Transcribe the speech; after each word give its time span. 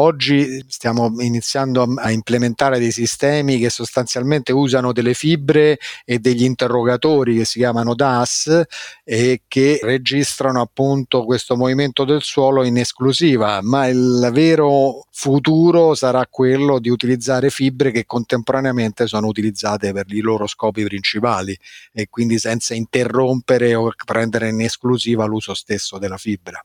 Oggi 0.00 0.64
stiamo 0.68 1.12
iniziando 1.18 1.82
a 1.96 2.12
implementare 2.12 2.78
dei 2.78 2.92
sistemi 2.92 3.58
che 3.58 3.68
sostanzialmente 3.68 4.52
usano 4.52 4.92
delle 4.92 5.12
fibre 5.12 5.76
e 6.04 6.20
degli 6.20 6.44
interrogatori 6.44 7.38
che 7.38 7.44
si 7.44 7.58
chiamano 7.58 7.96
DAS 7.96 8.62
e 9.02 9.42
che 9.48 9.80
registrano 9.82 10.60
appunto 10.60 11.24
questo 11.24 11.56
movimento 11.56 12.04
del 12.04 12.22
suolo 12.22 12.62
in 12.62 12.76
esclusiva, 12.76 13.58
ma 13.60 13.88
il 13.88 14.30
vero 14.32 15.04
futuro 15.10 15.96
sarà 15.96 16.28
quello 16.30 16.78
di 16.78 16.90
utilizzare 16.90 17.50
fibre 17.50 17.90
che 17.90 18.06
contemporaneamente 18.06 19.08
sono 19.08 19.26
utilizzate 19.26 19.92
per 19.92 20.04
i 20.12 20.20
loro 20.20 20.46
scopi 20.46 20.84
principali 20.84 21.58
e 21.92 22.06
quindi 22.08 22.38
senza 22.38 22.72
interrompere 22.72 23.74
o 23.74 23.92
prendere 24.04 24.50
in 24.50 24.60
esclusiva 24.60 25.24
l'uso 25.24 25.54
stesso 25.54 25.98
della 25.98 26.18
fibra. 26.18 26.64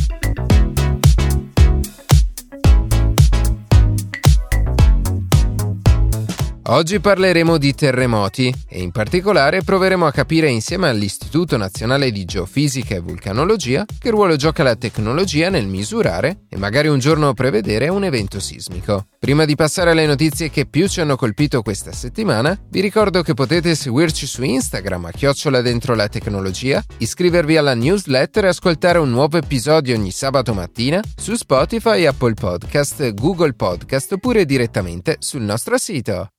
Oggi 6.71 7.01
parleremo 7.01 7.57
di 7.57 7.75
terremoti 7.75 8.53
e 8.69 8.81
in 8.81 8.91
particolare 8.91 9.61
proveremo 9.61 10.05
a 10.05 10.11
capire 10.13 10.47
insieme 10.47 10.87
all'Istituto 10.87 11.57
Nazionale 11.57 12.11
di 12.11 12.23
Geofisica 12.23 12.95
e 12.95 13.01
Vulcanologia 13.01 13.83
che 13.99 14.09
ruolo 14.09 14.37
gioca 14.37 14.63
la 14.63 14.77
tecnologia 14.77 15.49
nel 15.49 15.67
misurare 15.67 16.45
e 16.47 16.55
magari 16.55 16.87
un 16.87 16.97
giorno 16.97 17.33
prevedere 17.33 17.89
un 17.89 18.05
evento 18.05 18.39
sismico. 18.39 19.07
Prima 19.19 19.43
di 19.43 19.55
passare 19.55 19.91
alle 19.91 20.05
notizie 20.05 20.49
che 20.49 20.65
più 20.65 20.87
ci 20.87 21.01
hanno 21.01 21.17
colpito 21.17 21.61
questa 21.61 21.91
settimana, 21.91 22.57
vi 22.69 22.79
ricordo 22.79 23.21
che 23.21 23.33
potete 23.33 23.75
seguirci 23.75 24.25
su 24.25 24.41
Instagram 24.41 25.07
a 25.07 25.11
chiocciola 25.11 25.59
dentro 25.59 25.93
la 25.93 26.07
tecnologia, 26.07 26.81
iscrivervi 26.99 27.57
alla 27.57 27.75
newsletter 27.75 28.45
e 28.45 28.47
ascoltare 28.47 28.97
un 28.97 29.09
nuovo 29.09 29.37
episodio 29.37 29.93
ogni 29.97 30.11
sabato 30.11 30.53
mattina 30.53 31.01
su 31.17 31.35
Spotify, 31.35 32.05
Apple 32.05 32.35
Podcast, 32.35 33.13
Google 33.13 33.55
Podcast 33.55 34.13
oppure 34.13 34.45
direttamente 34.45 35.17
sul 35.19 35.41
nostro 35.41 35.77
sito. 35.77 36.29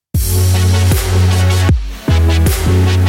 Thank 2.73 2.97
you. 2.97 3.02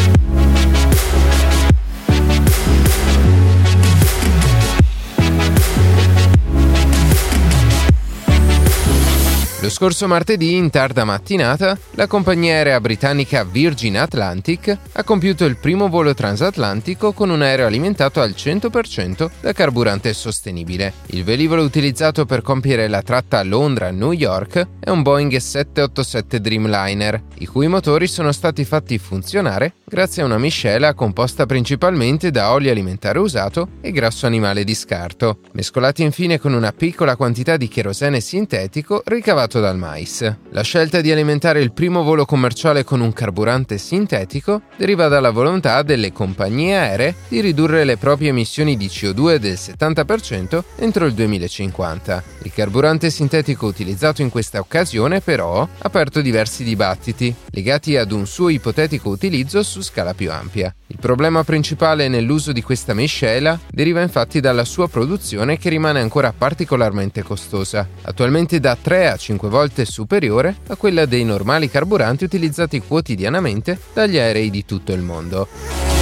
Lo 9.63 9.69
scorso 9.69 10.09
martedì, 10.09 10.57
in 10.57 10.69
tarda 10.69 11.05
mattinata, 11.05 11.77
la 11.91 12.05
compagnia 12.05 12.55
aerea 12.55 12.81
britannica 12.81 13.45
Virgin 13.45 13.97
Atlantic 13.97 14.77
ha 14.91 15.03
compiuto 15.05 15.45
il 15.45 15.55
primo 15.55 15.87
volo 15.87 16.13
transatlantico 16.13 17.13
con 17.13 17.29
un 17.29 17.41
aereo 17.41 17.65
alimentato 17.65 18.19
al 18.19 18.31
100% 18.31 19.29
da 19.39 19.53
carburante 19.53 20.11
sostenibile. 20.11 20.91
Il 21.11 21.23
velivolo 21.23 21.63
utilizzato 21.63 22.25
per 22.25 22.41
compiere 22.41 22.89
la 22.89 23.01
tratta 23.01 23.41
Londra-New 23.41 24.11
York 24.11 24.67
è 24.81 24.89
un 24.89 25.01
Boeing 25.01 25.33
787 25.33 26.41
Dreamliner, 26.41 27.23
i 27.35 27.45
cui 27.45 27.67
motori 27.67 28.07
sono 28.07 28.33
stati 28.33 28.65
fatti 28.65 28.97
funzionare 28.97 29.75
grazie 29.93 30.23
a 30.23 30.25
una 30.25 30.39
miscela 30.39 30.95
composta 30.95 31.45
principalmente 31.45 32.31
da 32.31 32.51
olio 32.51 32.71
alimentare 32.71 33.19
usato 33.19 33.69
e 33.79 33.91
grasso 33.91 34.25
animale 34.25 34.63
di 34.63 34.73
scarto, 34.73 35.37
mescolati 35.51 36.01
infine 36.01 36.39
con 36.39 36.53
una 36.53 36.71
piccola 36.71 37.15
quantità 37.15 37.57
di 37.57 37.67
cherosene 37.67 38.19
sintetico 38.19 39.03
ricavato 39.05 39.52
prodotto 39.53 39.59
dal 39.59 39.77
mais. 39.77 40.35
La 40.49 40.61
scelta 40.61 41.01
di 41.01 41.11
alimentare 41.11 41.61
il 41.61 41.73
primo 41.73 42.03
volo 42.03 42.25
commerciale 42.25 42.83
con 42.83 43.01
un 43.01 43.13
carburante 43.13 43.77
sintetico 43.77 44.63
deriva 44.75 45.07
dalla 45.07 45.31
volontà 45.31 45.81
delle 45.83 46.11
compagnie 46.11 46.75
aeree 46.75 47.15
di 47.27 47.41
ridurre 47.41 47.83
le 47.83 47.97
proprie 47.97 48.29
emissioni 48.29 48.75
di 48.75 48.87
CO2 48.87 49.35
del 49.35 49.53
70% 49.53 50.63
entro 50.77 51.05
il 51.05 51.13
2050. 51.13 52.23
Il 52.43 52.53
carburante 52.53 53.09
sintetico 53.09 53.67
utilizzato 53.67 54.21
in 54.21 54.29
questa 54.29 54.59
occasione 54.59 55.21
però 55.21 55.61
ha 55.61 55.67
aperto 55.79 56.21
diversi 56.21 56.63
dibattiti 56.63 57.33
legati 57.49 57.97
ad 57.97 58.11
un 58.11 58.25
suo 58.25 58.49
ipotetico 58.49 59.09
utilizzo 59.09 59.61
su 59.63 59.81
scala 59.81 60.13
più 60.13 60.31
ampia. 60.31 60.73
Il 60.87 60.99
problema 60.99 61.43
principale 61.43 62.07
nell'uso 62.07 62.51
di 62.51 62.61
questa 62.61 62.93
miscela 62.93 63.59
deriva 63.69 64.01
infatti 64.01 64.39
dalla 64.39 64.63
sua 64.63 64.87
produzione 64.87 65.57
che 65.57 65.69
rimane 65.69 65.99
ancora 65.99 66.33
particolarmente 66.37 67.23
costosa, 67.23 67.87
attualmente 68.03 68.59
da 68.59 68.77
3 68.79 69.09
a 69.09 69.17
5 69.17 69.42
5 69.43 69.49
volte 69.49 69.83
superiore 69.83 70.55
a 70.67 70.77
quella 70.77 71.05
dei 71.05 71.25
normali 71.25 71.69
carburanti 71.69 72.23
utilizzati 72.23 72.79
quotidianamente 72.79 73.77
dagli 73.93 74.17
aerei 74.17 74.49
di 74.49 74.63
tutto 74.63 74.93
il 74.93 75.01
mondo. 75.01 75.92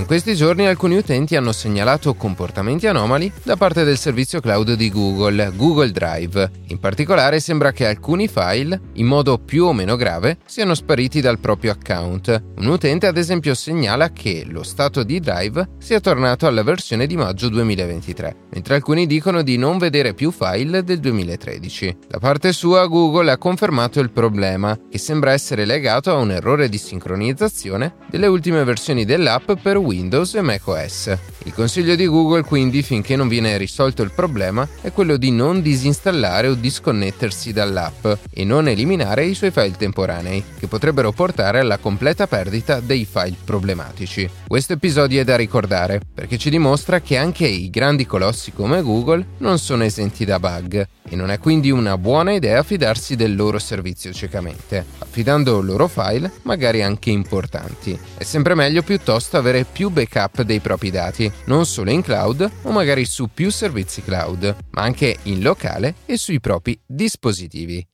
In 0.00 0.06
questi 0.06 0.34
giorni 0.34 0.66
alcuni 0.66 0.96
utenti 0.96 1.36
hanno 1.36 1.52
segnalato 1.52 2.14
comportamenti 2.14 2.86
anomali 2.86 3.30
da 3.42 3.56
parte 3.56 3.84
del 3.84 3.98
servizio 3.98 4.40
cloud 4.40 4.72
di 4.72 4.90
Google, 4.90 5.52
Google 5.54 5.90
Drive. 5.90 6.50
In 6.68 6.78
particolare 6.78 7.38
sembra 7.38 7.70
che 7.72 7.86
alcuni 7.86 8.26
file, 8.26 8.80
in 8.94 9.04
modo 9.04 9.36
più 9.36 9.66
o 9.66 9.74
meno 9.74 9.96
grave, 9.96 10.38
siano 10.46 10.74
spariti 10.74 11.20
dal 11.20 11.38
proprio 11.38 11.72
account. 11.72 12.42
Un 12.56 12.66
utente 12.66 13.06
ad 13.06 13.18
esempio 13.18 13.52
segnala 13.52 14.10
che 14.10 14.46
lo 14.48 14.62
stato 14.62 15.02
di 15.02 15.20
Drive 15.20 15.72
sia 15.78 16.00
tornato 16.00 16.46
alla 16.46 16.62
versione 16.62 17.06
di 17.06 17.16
maggio 17.18 17.50
2023, 17.50 18.36
mentre 18.52 18.76
alcuni 18.76 19.06
dicono 19.06 19.42
di 19.42 19.58
non 19.58 19.76
vedere 19.76 20.14
più 20.14 20.30
file 20.30 20.82
del 20.82 20.98
2013. 20.98 21.98
Da 22.08 22.18
parte 22.18 22.54
sua 22.54 22.86
Google 22.86 23.30
ha 23.30 23.36
confermato 23.36 24.00
il 24.00 24.10
problema, 24.10 24.76
che 24.90 24.98
sembra 24.98 25.32
essere 25.32 25.66
legato 25.66 26.10
a 26.10 26.14
un 26.14 26.30
errore 26.30 26.70
di 26.70 26.78
sincronizzazione 26.78 27.96
delle 28.08 28.28
ultime 28.28 28.64
versioni 28.64 29.04
dell'app 29.04 29.52
per 29.62 29.76
Windows 29.76 29.88
e 29.92 30.40
macOS. 30.40 31.18
Il 31.44 31.54
consiglio 31.54 31.94
di 31.94 32.06
Google 32.06 32.42
quindi 32.42 32.82
finché 32.82 33.16
non 33.16 33.28
viene 33.28 33.56
risolto 33.56 34.02
il 34.02 34.12
problema 34.12 34.68
è 34.82 34.92
quello 34.92 35.16
di 35.16 35.30
non 35.30 35.62
disinstallare 35.62 36.48
o 36.48 36.54
disconnettersi 36.54 37.52
dall'app 37.52 38.06
e 38.30 38.44
non 38.44 38.68
eliminare 38.68 39.24
i 39.24 39.34
suoi 39.34 39.50
file 39.50 39.76
temporanei, 39.76 40.44
che 40.58 40.66
potrebbero 40.66 41.12
portare 41.12 41.60
alla 41.60 41.78
completa 41.78 42.26
perdita 42.26 42.80
dei 42.80 43.06
file 43.10 43.36
problematici. 43.42 44.28
Questo 44.46 44.74
episodio 44.74 45.20
è 45.20 45.24
da 45.24 45.36
ricordare 45.36 46.00
perché 46.12 46.36
ci 46.36 46.50
dimostra 46.50 47.00
che 47.00 47.16
anche 47.16 47.46
i 47.46 47.70
grandi 47.70 48.06
colossi 48.06 48.52
come 48.52 48.82
Google 48.82 49.24
non 49.38 49.58
sono 49.58 49.84
esenti 49.84 50.24
da 50.24 50.38
bug 50.38 50.86
e 51.08 51.16
non 51.16 51.30
è 51.30 51.38
quindi 51.38 51.70
una 51.70 51.98
buona 51.98 52.32
idea 52.32 52.62
fidarsi 52.62 53.16
del 53.16 53.34
loro 53.34 53.58
servizio 53.58 54.12
ciecamente, 54.12 54.84
affidando 54.98 55.60
loro 55.60 55.88
file 55.88 56.30
magari 56.42 56.82
anche 56.82 57.10
importanti. 57.10 57.98
È 58.16 58.22
sempre 58.22 58.54
meglio 58.54 58.82
piuttosto 58.82 59.36
avere 59.36 59.64
più 59.64 59.79
backup 59.88 60.42
dei 60.42 60.60
propri 60.60 60.90
dati, 60.90 61.30
non 61.46 61.64
solo 61.64 61.90
in 61.90 62.02
cloud 62.02 62.50
o 62.62 62.70
magari 62.70 63.06
su 63.06 63.30
più 63.32 63.50
servizi 63.50 64.02
cloud, 64.02 64.56
ma 64.72 64.82
anche 64.82 65.16
in 65.22 65.40
locale 65.40 65.94
e 66.04 66.18
sui 66.18 66.40
propri 66.40 66.78
dispositivi. 66.84 67.86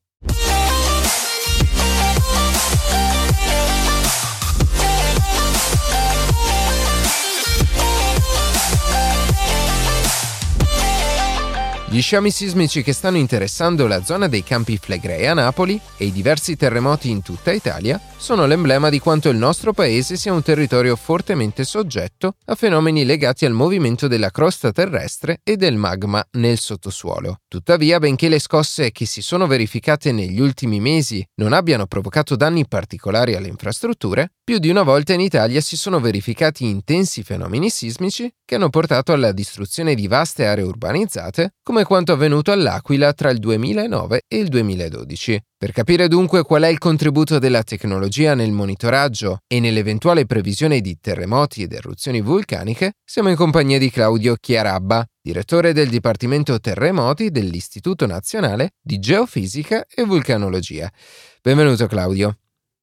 Gli 11.96 12.02
sciami 12.02 12.30
sismici 12.30 12.82
che 12.82 12.92
stanno 12.92 13.16
interessando 13.16 13.86
la 13.86 14.04
zona 14.04 14.28
dei 14.28 14.44
Campi 14.44 14.76
Flegrei 14.76 15.26
a 15.28 15.32
Napoli 15.32 15.80
e 15.96 16.04
i 16.04 16.12
diversi 16.12 16.54
terremoti 16.54 17.08
in 17.08 17.22
tutta 17.22 17.52
Italia 17.52 17.98
sono 18.18 18.44
l'emblema 18.44 18.90
di 18.90 18.98
quanto 18.98 19.30
il 19.30 19.38
nostro 19.38 19.72
paese 19.72 20.16
sia 20.16 20.34
un 20.34 20.42
territorio 20.42 20.94
fortemente 20.94 21.64
soggetto 21.64 22.34
a 22.44 22.54
fenomeni 22.54 23.06
legati 23.06 23.46
al 23.46 23.52
movimento 23.52 24.08
della 24.08 24.30
crosta 24.30 24.72
terrestre 24.72 25.40
e 25.42 25.56
del 25.56 25.76
magma 25.76 26.22
nel 26.32 26.58
sottosuolo. 26.58 27.38
Tuttavia, 27.48 27.98
benché 27.98 28.28
le 28.28 28.40
scosse 28.40 28.90
che 28.90 29.06
si 29.06 29.22
sono 29.22 29.46
verificate 29.46 30.12
negli 30.12 30.38
ultimi 30.38 30.80
mesi 30.80 31.26
non 31.36 31.54
abbiano 31.54 31.86
provocato 31.86 32.36
danni 32.36 32.68
particolari 32.68 33.36
alle 33.36 33.48
infrastrutture, 33.48 34.32
più 34.44 34.58
di 34.58 34.68
una 34.68 34.82
volta 34.82 35.14
in 35.14 35.20
Italia 35.20 35.62
si 35.62 35.78
sono 35.78 35.98
verificati 35.98 36.66
intensi 36.66 37.22
fenomeni 37.22 37.70
sismici 37.70 38.30
che 38.44 38.54
hanno 38.54 38.68
portato 38.70 39.12
alla 39.12 39.32
distruzione 39.32 39.94
di 39.94 40.06
vaste 40.06 40.46
aree 40.46 40.64
urbanizzate, 40.64 41.54
come 41.62 41.84
quanto 41.86 42.12
avvenuto 42.12 42.52
all'Aquila 42.52 43.12
tra 43.14 43.30
il 43.30 43.38
2009 43.38 44.22
e 44.28 44.36
il 44.36 44.48
2012. 44.48 45.40
Per 45.56 45.72
capire 45.72 46.08
dunque 46.08 46.42
qual 46.42 46.64
è 46.64 46.68
il 46.68 46.78
contributo 46.78 47.38
della 47.38 47.62
tecnologia 47.62 48.34
nel 48.34 48.52
monitoraggio 48.52 49.38
e 49.46 49.60
nell'eventuale 49.60 50.26
previsione 50.26 50.80
di 50.80 50.98
terremoti 51.00 51.62
ed 51.62 51.72
eruzioni 51.72 52.20
vulcaniche, 52.20 52.92
siamo 53.04 53.30
in 53.30 53.36
compagnia 53.36 53.78
di 53.78 53.90
Claudio 53.90 54.36
Chiarabba, 54.38 55.04
direttore 55.22 55.72
del 55.72 55.88
Dipartimento 55.88 56.60
Terremoti 56.60 57.30
dell'Istituto 57.30 58.06
Nazionale 58.06 58.72
di 58.82 58.98
Geofisica 58.98 59.86
e 59.86 60.04
Vulcanologia. 60.04 60.92
Benvenuto 61.40 61.86
Claudio. 61.86 62.36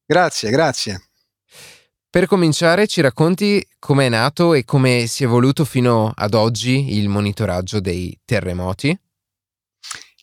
Grazie, 0.05 0.49
grazie. 0.49 1.12
Per 2.13 2.27
cominciare 2.27 2.85
ci 2.85 3.01
racconti 3.01 3.67
come 3.79 4.05
è 4.05 4.09
nato 4.09 4.53
e 4.53 4.65
come 4.65 5.07
si 5.07 5.23
è 5.23 5.25
evoluto 5.25 5.65
fino 5.65 6.11
ad 6.13 6.35
oggi 6.35 6.95
il 6.99 7.09
monitoraggio 7.09 7.79
dei 7.79 8.15
terremoti? 8.23 8.95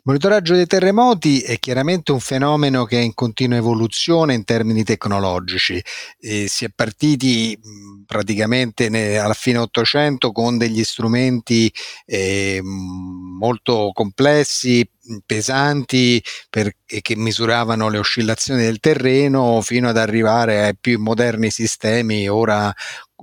Il 0.02 0.06
monitoraggio 0.06 0.54
dei 0.54 0.64
terremoti 0.64 1.40
è 1.40 1.58
chiaramente 1.58 2.10
un 2.10 2.20
fenomeno 2.20 2.86
che 2.86 2.96
è 2.96 3.02
in 3.02 3.12
continua 3.12 3.58
evoluzione 3.58 4.32
in 4.32 4.44
termini 4.44 4.82
tecnologici. 4.82 5.78
E 6.18 6.46
si 6.48 6.64
è 6.64 6.70
partiti 6.74 7.58
praticamente 8.06 8.86
alla 9.18 9.34
fine 9.34 9.58
Ottocento 9.58 10.32
con 10.32 10.56
degli 10.56 10.82
strumenti 10.84 11.70
eh, 12.06 12.62
molto 12.62 13.90
complessi, 13.92 14.88
pesanti 15.26 16.22
per, 16.48 16.72
che 16.86 17.16
misuravano 17.16 17.90
le 17.90 17.98
oscillazioni 17.98 18.62
del 18.62 18.80
terreno 18.80 19.60
fino 19.60 19.88
ad 19.88 19.96
arrivare 19.96 20.64
ai 20.64 20.76
più 20.78 20.98
moderni 20.98 21.50
sistemi 21.50 22.28
ora 22.28 22.72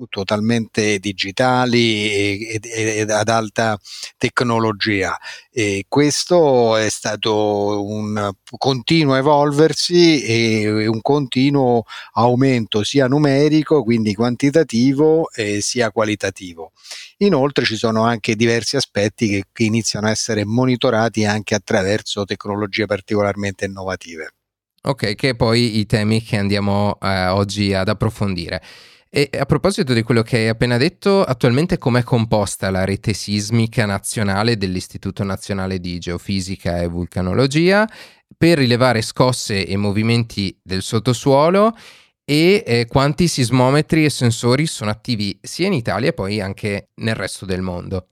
totalmente 0.09 0.99
digitali 0.99 2.45
ed 2.47 3.09
ad 3.09 3.29
alta 3.29 3.77
tecnologia. 4.17 5.17
E 5.51 5.85
questo 5.87 6.75
è 6.77 6.89
stato 6.89 7.83
un 7.83 8.31
continuo 8.57 9.15
evolversi 9.15 10.21
e 10.23 10.87
un 10.87 11.01
continuo 11.01 11.83
aumento 12.13 12.83
sia 12.83 13.07
numerico, 13.07 13.83
quindi 13.83 14.13
quantitativo, 14.13 15.29
sia 15.59 15.91
qualitativo. 15.91 16.71
Inoltre 17.17 17.65
ci 17.65 17.75
sono 17.75 18.03
anche 18.03 18.35
diversi 18.35 18.75
aspetti 18.75 19.27
che, 19.27 19.43
che 19.51 19.63
iniziano 19.63 20.07
a 20.07 20.11
essere 20.11 20.45
monitorati 20.45 21.25
anche 21.25 21.55
attraverso 21.55 22.25
tecnologie 22.25 22.85
particolarmente 22.85 23.65
innovative. 23.65 24.31
Ok, 24.83 25.15
che 25.15 25.35
poi 25.35 25.79
i 25.79 25.85
temi 25.85 26.21
che 26.23 26.37
andiamo 26.37 26.97
eh, 27.01 27.27
oggi 27.27 27.73
ad 27.73 27.89
approfondire. 27.89 28.61
E 29.09 29.29
a 29.37 29.45
proposito 29.45 29.93
di 29.93 30.03
quello 30.03 30.21
che 30.21 30.37
hai 30.37 30.47
appena 30.49 30.77
detto, 30.77 31.23
attualmente 31.23 31.77
com'è 31.77 32.03
composta 32.03 32.69
la 32.69 32.83
rete 32.83 33.13
sismica 33.13 33.85
nazionale 33.85 34.57
dell'Istituto 34.57 35.23
Nazionale 35.23 35.79
di 35.79 35.97
Geofisica 35.97 36.79
e 36.79 36.87
Vulcanologia 36.87 37.87
per 38.37 38.57
rilevare 38.57 39.01
scosse 39.01 39.65
e 39.65 39.77
movimenti 39.77 40.57
del 40.61 40.81
sottosuolo 40.81 41.75
e 42.25 42.63
eh, 42.67 42.85
quanti 42.87 43.29
sismometri 43.29 44.03
e 44.03 44.09
sensori 44.09 44.65
sono 44.65 44.91
attivi 44.91 45.39
sia 45.41 45.67
in 45.67 45.73
Italia 45.73 46.11
poi 46.11 46.41
anche 46.41 46.89
nel 46.95 47.15
resto 47.15 47.45
del 47.45 47.61
mondo? 47.61 48.09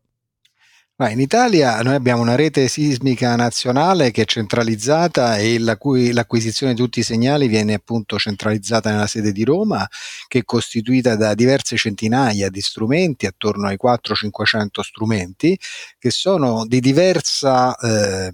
In 1.09 1.19
Italia 1.19 1.81
noi 1.81 1.93
abbiamo 1.93 2.21
una 2.21 2.35
rete 2.35 2.69
sismica 2.69 3.35
nazionale 3.35 4.11
che 4.11 4.21
è 4.21 4.25
centralizzata 4.25 5.37
e 5.37 5.59
la 5.59 5.75
cui 5.75 6.13
l'acquisizione 6.13 6.73
di 6.73 6.79
tutti 6.79 6.99
i 6.99 7.03
segnali 7.03 7.47
viene 7.49 7.73
appunto 7.73 8.17
centralizzata 8.17 8.91
nella 8.91 9.05
sede 9.05 9.33
di 9.33 9.43
Roma, 9.43 9.85
che 10.29 10.39
è 10.39 10.43
costituita 10.45 11.17
da 11.17 11.33
diverse 11.33 11.75
centinaia 11.75 12.49
di 12.49 12.61
strumenti, 12.61 13.25
attorno 13.25 13.67
ai 13.67 13.77
400-500 13.81 14.79
strumenti, 14.79 15.59
che 15.99 16.11
sono 16.11 16.65
di 16.65 16.79
diversa 16.79 17.75
eh, 17.75 18.31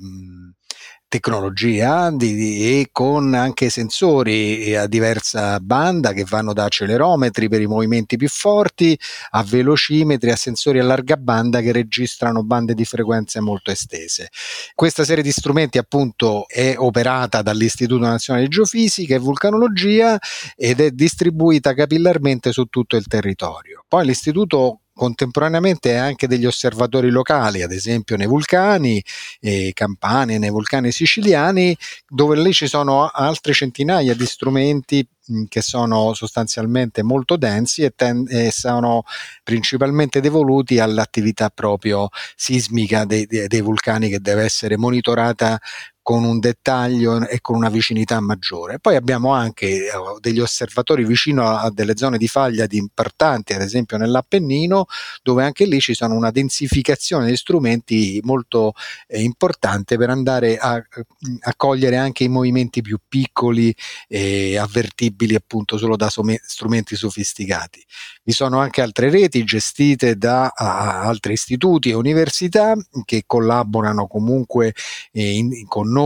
tecnologia 1.11 2.09
di, 2.09 2.79
e 2.79 2.87
con 2.93 3.33
anche 3.33 3.69
sensori 3.69 4.73
a 4.77 4.87
diversa 4.87 5.59
banda 5.59 6.13
che 6.13 6.23
vanno 6.23 6.53
da 6.53 6.63
accelerometri 6.63 7.49
per 7.49 7.59
i 7.59 7.67
movimenti 7.67 8.15
più 8.15 8.29
forti 8.29 8.97
a 9.31 9.43
velocimetri, 9.43 10.31
a 10.31 10.37
sensori 10.37 10.79
a 10.79 10.85
larga 10.85 11.17
banda 11.17 11.59
che 11.59 11.73
registrano 11.73 12.43
bande 12.43 12.73
di 12.73 12.85
frequenze 12.85 13.41
molto 13.41 13.71
estese. 13.71 14.29
Questa 14.73 15.03
serie 15.03 15.21
di 15.21 15.33
strumenti 15.33 15.77
appunto 15.77 16.47
è 16.47 16.75
operata 16.77 17.41
dall'Istituto 17.41 18.05
Nazionale 18.05 18.47
di 18.47 18.55
Geofisica 18.55 19.13
e 19.13 19.19
Vulcanologia 19.19 20.17
ed 20.55 20.79
è 20.79 20.91
distribuita 20.91 21.73
capillarmente 21.73 22.53
su 22.53 22.67
tutto 22.67 22.95
il 22.95 23.07
territorio. 23.07 23.83
Poi 23.85 24.05
l'istituto 24.05 24.79
contemporaneamente 25.01 25.97
anche 25.97 26.27
degli 26.27 26.45
osservatori 26.45 27.09
locali, 27.09 27.63
ad 27.63 27.71
esempio 27.71 28.15
nei 28.17 28.27
vulcani 28.27 29.03
eh, 29.39 29.71
campani 29.73 30.37
nei 30.37 30.51
vulcani 30.51 30.91
siciliani, 30.91 31.75
dove 32.07 32.39
lì 32.39 32.53
ci 32.53 32.67
sono 32.67 33.07
altre 33.07 33.51
centinaia 33.51 34.13
di 34.13 34.27
strumenti 34.27 35.07
che 35.47 35.61
sono 35.61 36.13
sostanzialmente 36.13 37.01
molto 37.01 37.35
densi 37.35 37.81
e, 37.81 37.93
ten- 37.95 38.27
e, 38.29 38.51
sono 38.51 39.03
principalmente 39.43 40.19
devoluti 40.19 40.77
all'attività 40.77 41.49
proprio 41.49 42.09
sismica 42.35 43.03
dei, 43.03 43.25
dei 43.25 43.61
vulcani 43.61 44.07
che 44.07 44.19
deve 44.19 44.43
essere 44.43 44.77
monitorata 44.77 45.59
con 46.03 46.23
un 46.23 46.39
dettaglio 46.39 47.27
e 47.27 47.41
con 47.41 47.55
una 47.55 47.69
vicinità 47.69 48.19
maggiore. 48.19 48.79
Poi 48.79 48.95
abbiamo 48.95 49.33
anche 49.33 49.67
eh, 49.67 49.91
degli 50.19 50.39
osservatori 50.39 51.05
vicino 51.05 51.47
a 51.47 51.69
delle 51.69 51.95
zone 51.95 52.17
di 52.17 52.27
faglia 52.27 52.65
di 52.65 52.77
importanti, 52.77 53.53
ad 53.53 53.61
esempio 53.61 53.97
nell'Appennino, 53.97 54.85
dove 55.21 55.43
anche 55.43 55.65
lì 55.65 55.79
ci 55.79 55.93
sono 55.93 56.15
una 56.15 56.31
densificazione 56.31 57.27
di 57.27 57.35
strumenti 57.35 58.19
molto 58.23 58.73
eh, 59.07 59.21
importante 59.21 59.97
per 59.97 60.09
andare 60.09 60.57
a, 60.57 60.73
a, 60.73 61.55
cogliere 61.55 61.97
anche 61.97 62.23
i 62.23 62.29
movimenti 62.29 62.81
più 62.81 62.97
piccoli 63.07 63.73
e 64.07 64.57
avvertibili 64.57 65.35
appunto 65.35 65.77
solo 65.77 65.95
da 65.95 66.09
strumenti 66.09 66.95
sofisticati. 66.95 67.85
Vi 68.23 68.31
sono 68.31 68.59
anche 68.59 68.81
altre 68.81 69.09
reti 69.11 69.43
gestite 69.43 70.15
da 70.15 70.47
altri 70.47 71.33
istituti 71.33 71.89
e 71.89 71.93
università 71.93 72.73
che 73.05 73.23
collaborano 73.25 74.07
comunque 74.07 74.73
eh, 75.11 75.33
in, 75.33 75.67
con 75.67 75.89
noi 75.91 75.99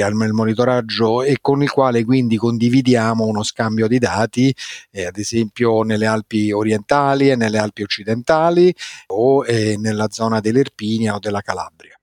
al 0.00 0.14
monitoraggio 0.32 1.22
e 1.22 1.38
con 1.40 1.62
il 1.62 1.70
quale 1.70 2.04
quindi 2.04 2.36
condividiamo 2.36 3.24
uno 3.24 3.42
scambio 3.42 3.86
di 3.88 3.98
dati, 3.98 4.54
eh, 4.90 5.06
ad 5.06 5.16
esempio 5.16 5.82
nelle 5.82 6.06
Alpi 6.06 6.52
orientali 6.52 7.30
e 7.30 7.36
nelle 7.36 7.58
Alpi 7.58 7.82
occidentali 7.82 8.74
o 9.08 9.44
eh, 9.44 9.76
nella 9.78 10.08
zona 10.10 10.40
dell'Irpinia 10.40 11.14
o 11.14 11.18
della 11.18 11.40
Calabria. 11.40 11.94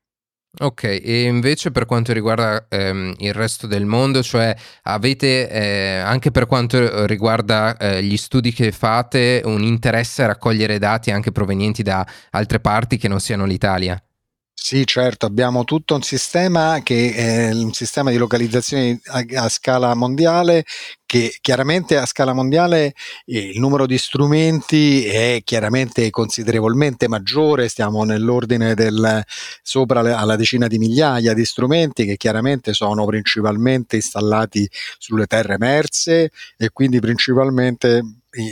Ok, 0.60 0.84
e 0.84 1.24
invece 1.24 1.70
per 1.70 1.86
quanto 1.86 2.14
riguarda 2.14 2.66
ehm, 2.68 3.14
il 3.20 3.34
resto 3.34 3.68
del 3.68 3.86
mondo, 3.86 4.24
cioè 4.24 4.56
avete 4.84 5.48
eh, 5.50 5.98
anche 5.98 6.32
per 6.32 6.48
quanto 6.48 7.06
riguarda 7.06 7.78
eh, 7.78 8.02
gli 8.02 8.18
studi 8.18 8.52
che 8.52 8.72
fate 8.72 9.42
un 9.46 9.62
interesse 9.62 10.24
a 10.24 10.28
raccogliere 10.28 10.80
dati 10.80 11.12
anche 11.12 11.32
provenienti 11.32 11.84
da 11.84 12.06
altre 12.32 12.60
parti 12.60 12.98
che 12.98 13.08
non 13.08 13.20
siano 13.20 13.46
l'Italia? 13.46 14.02
Sì, 14.60 14.86
certo, 14.86 15.26
abbiamo 15.28 15.64
tutto 15.64 15.94
un 15.96 16.02
sistema 16.02 16.82
che 16.84 17.14
è 17.14 17.52
un 17.52 17.72
sistema 17.74 18.10
di 18.10 18.18
localizzazione 18.18 19.00
a, 19.06 19.24
a 19.44 19.50
scala 19.50 19.94
mondiale 19.94 20.66
che 21.06 21.38
chiaramente 21.40 21.96
a 21.96 22.06
scala 22.06 22.34
mondiale 22.34 22.94
eh, 23.26 23.40
il 23.52 23.60
numero 23.60 23.86
di 23.86 23.98
strumenti 23.98 25.06
è 25.06 25.42
chiaramente 25.46 26.10
considerevolmente 26.10 27.08
maggiore, 27.08 27.70
stiamo 27.70 28.04
nell'ordine 28.04 28.74
del 28.74 29.24
sopra 29.62 30.00
alla 30.18 30.36
decina 30.36 30.68
di 30.68 30.80
migliaia 30.80 31.34
di 31.34 31.46
strumenti 31.46 32.04
che 32.06 32.18
chiaramente 32.18 32.74
sono 32.74 33.06
principalmente 33.06 33.96
installati 33.98 34.68
sulle 34.98 35.28
terre 35.28 35.54
emerse 35.54 36.32
e 36.58 36.72
quindi 36.74 37.00
principalmente 37.00 38.02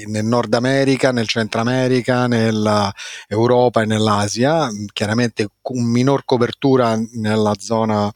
nel 0.07 0.25
Nord 0.25 0.53
America, 0.53 1.11
nel 1.11 1.27
Centro 1.27 1.61
America, 1.61 2.27
nell'Europa 2.27 3.81
e 3.81 3.85
nell'Asia, 3.85 4.69
chiaramente 4.91 5.49
con 5.61 5.83
minor 5.83 6.25
copertura 6.25 6.99
nella 7.13 7.53
zona 7.57 8.11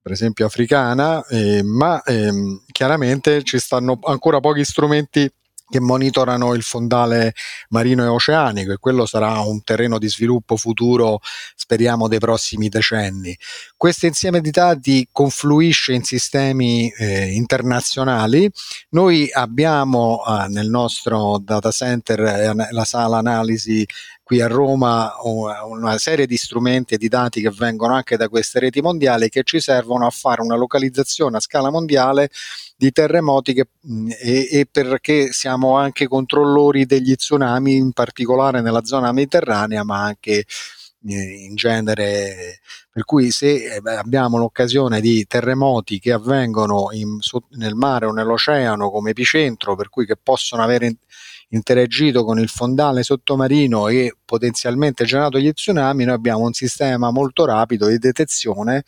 per 0.00 0.12
esempio 0.14 0.46
africana, 0.46 1.24
eh, 1.26 1.64
ma 1.64 2.00
ehm, 2.04 2.62
chiaramente 2.70 3.42
ci 3.42 3.58
stanno 3.58 3.98
ancora 4.04 4.38
pochi 4.38 4.64
strumenti 4.64 5.28
che 5.68 5.80
monitorano 5.80 6.54
il 6.54 6.62
fondale 6.62 7.34
marino 7.70 8.04
e 8.04 8.06
oceanico 8.06 8.72
e 8.72 8.78
quello 8.78 9.04
sarà 9.04 9.40
un 9.40 9.62
terreno 9.62 9.98
di 9.98 10.08
sviluppo 10.08 10.56
futuro, 10.56 11.20
speriamo, 11.54 12.08
dei 12.08 12.18
prossimi 12.18 12.68
decenni. 12.68 13.36
Questo 13.76 14.06
insieme 14.06 14.40
di 14.40 14.50
dati 14.50 15.08
confluisce 15.10 15.92
in 15.92 16.04
sistemi 16.04 16.88
eh, 16.90 17.32
internazionali. 17.32 18.50
Noi 18.90 19.28
abbiamo 19.32 20.22
eh, 20.24 20.48
nel 20.48 20.68
nostro 20.68 21.38
data 21.42 21.70
center 21.70 22.20
eh, 22.20 22.54
la 22.70 22.84
sala 22.84 23.18
analisi 23.18 23.86
qui 24.26 24.40
a 24.40 24.48
Roma 24.48 25.14
una 25.22 25.98
serie 25.98 26.26
di 26.26 26.36
strumenti 26.36 26.94
e 26.94 26.98
di 26.98 27.06
dati 27.06 27.40
che 27.40 27.50
vengono 27.50 27.94
anche 27.94 28.16
da 28.16 28.28
queste 28.28 28.58
reti 28.58 28.80
mondiali 28.80 29.28
che 29.28 29.44
ci 29.44 29.60
servono 29.60 30.04
a 30.04 30.10
fare 30.10 30.42
una 30.42 30.56
localizzazione 30.56 31.36
a 31.36 31.40
scala 31.40 31.70
mondiale 31.70 32.30
di 32.76 32.90
terremoti 32.90 33.54
che, 33.54 33.68
e, 34.18 34.48
e, 34.50 34.66
perché 34.68 35.30
siamo 35.30 35.76
anche 35.76 36.08
controllori 36.08 36.86
degli 36.86 37.14
tsunami, 37.14 37.76
in 37.76 37.92
particolare 37.92 38.62
nella 38.62 38.84
zona 38.84 39.12
mediterranea, 39.12 39.84
ma 39.84 40.02
anche 40.02 40.44
in 41.02 41.54
genere. 41.54 42.58
Per 42.90 43.04
cui 43.04 43.30
se 43.30 43.80
abbiamo 43.84 44.38
l'occasione 44.38 45.00
di 45.00 45.24
terremoti 45.26 46.00
che 46.00 46.10
avvengono 46.10 46.88
in, 46.90 47.18
nel 47.50 47.74
mare 47.76 48.06
o 48.06 48.10
nell'oceano 48.10 48.90
come 48.90 49.10
epicentro, 49.10 49.76
per 49.76 49.88
cui 49.88 50.04
che 50.04 50.16
possono 50.16 50.64
avere 50.64 50.96
interagito 51.48 52.24
con 52.24 52.38
il 52.38 52.48
fondale 52.48 53.02
sottomarino 53.02 53.88
e 53.88 54.16
potenzialmente 54.24 55.04
generato 55.04 55.38
gli 55.38 55.52
tsunami, 55.52 56.04
noi 56.04 56.14
abbiamo 56.14 56.44
un 56.44 56.52
sistema 56.52 57.10
molto 57.10 57.44
rapido 57.44 57.86
di 57.88 57.98
detezione 57.98 58.84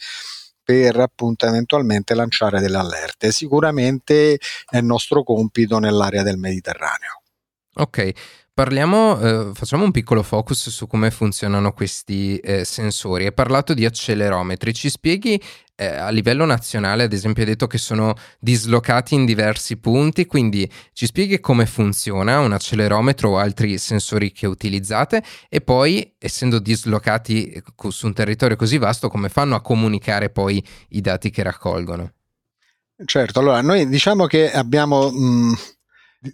per 0.63 0.99
appunto 0.99 1.47
eventualmente 1.47 2.15
lanciare 2.15 2.61
delle 2.61 2.77
allerte. 2.77 3.33
Sicuramente 3.33 4.39
è 4.69 4.81
nostro 4.81 5.23
compito 5.23 5.79
nell'area 5.79 6.23
del 6.23 6.37
Mediterraneo. 6.37 7.23
Ok, 7.77 8.13
Parliamo, 8.59 9.21
eh, 9.21 9.51
facciamo 9.55 9.85
un 9.85 9.93
piccolo 9.93 10.25
focus 10.25 10.71
su 10.71 10.89
come 10.89 11.13
funzionano 11.13 11.73
questi 11.73 12.39
eh, 12.39 12.65
sensori. 12.65 13.25
Hai 13.25 13.33
parlato 13.33 13.73
di 13.73 13.85
accelerometri, 13.85 14.75
ci 14.75 14.91
spieghi 14.91 15.41
eh, 15.77 15.87
a 15.87 16.09
livello 16.09 16.45
nazionale, 16.45 17.05
ad 17.05 17.13
esempio, 17.13 17.45
hai 17.45 17.51
detto 17.51 17.69
che 17.69 17.79
sono 17.79 18.17
dislocati 18.41 19.15
in 19.15 19.27
diversi 19.27 19.77
punti, 19.77 20.27
quindi 20.27 20.69
ci 20.93 21.07
spieghi 21.07 21.39
come 21.39 21.67
funziona 21.67 22.41
un 22.41 22.51
accelerometro 22.51 23.31
o 23.31 23.39
altri 23.39 23.79
sensori 23.79 24.33
che 24.33 24.49
utilizzate 24.49 25.23
e 25.49 25.61
poi, 25.61 26.17
essendo 26.19 26.59
dislocati 26.59 27.53
eh, 27.53 27.63
su 27.91 28.07
un 28.07 28.13
territorio 28.13 28.57
così 28.57 28.77
vasto, 28.77 29.09
come 29.09 29.29
fanno 29.29 29.55
a 29.55 29.61
comunicare 29.61 30.31
poi 30.31 30.61
i 30.89 31.01
dati 31.01 31.31
che 31.31 31.45
raccolgono? 31.45 32.13
Certo, 33.05 33.39
allora 33.39 33.61
noi 33.61 33.87
diciamo 33.87 34.27
che 34.27 34.51
abbiamo... 34.51 35.13
Mh 35.13 35.77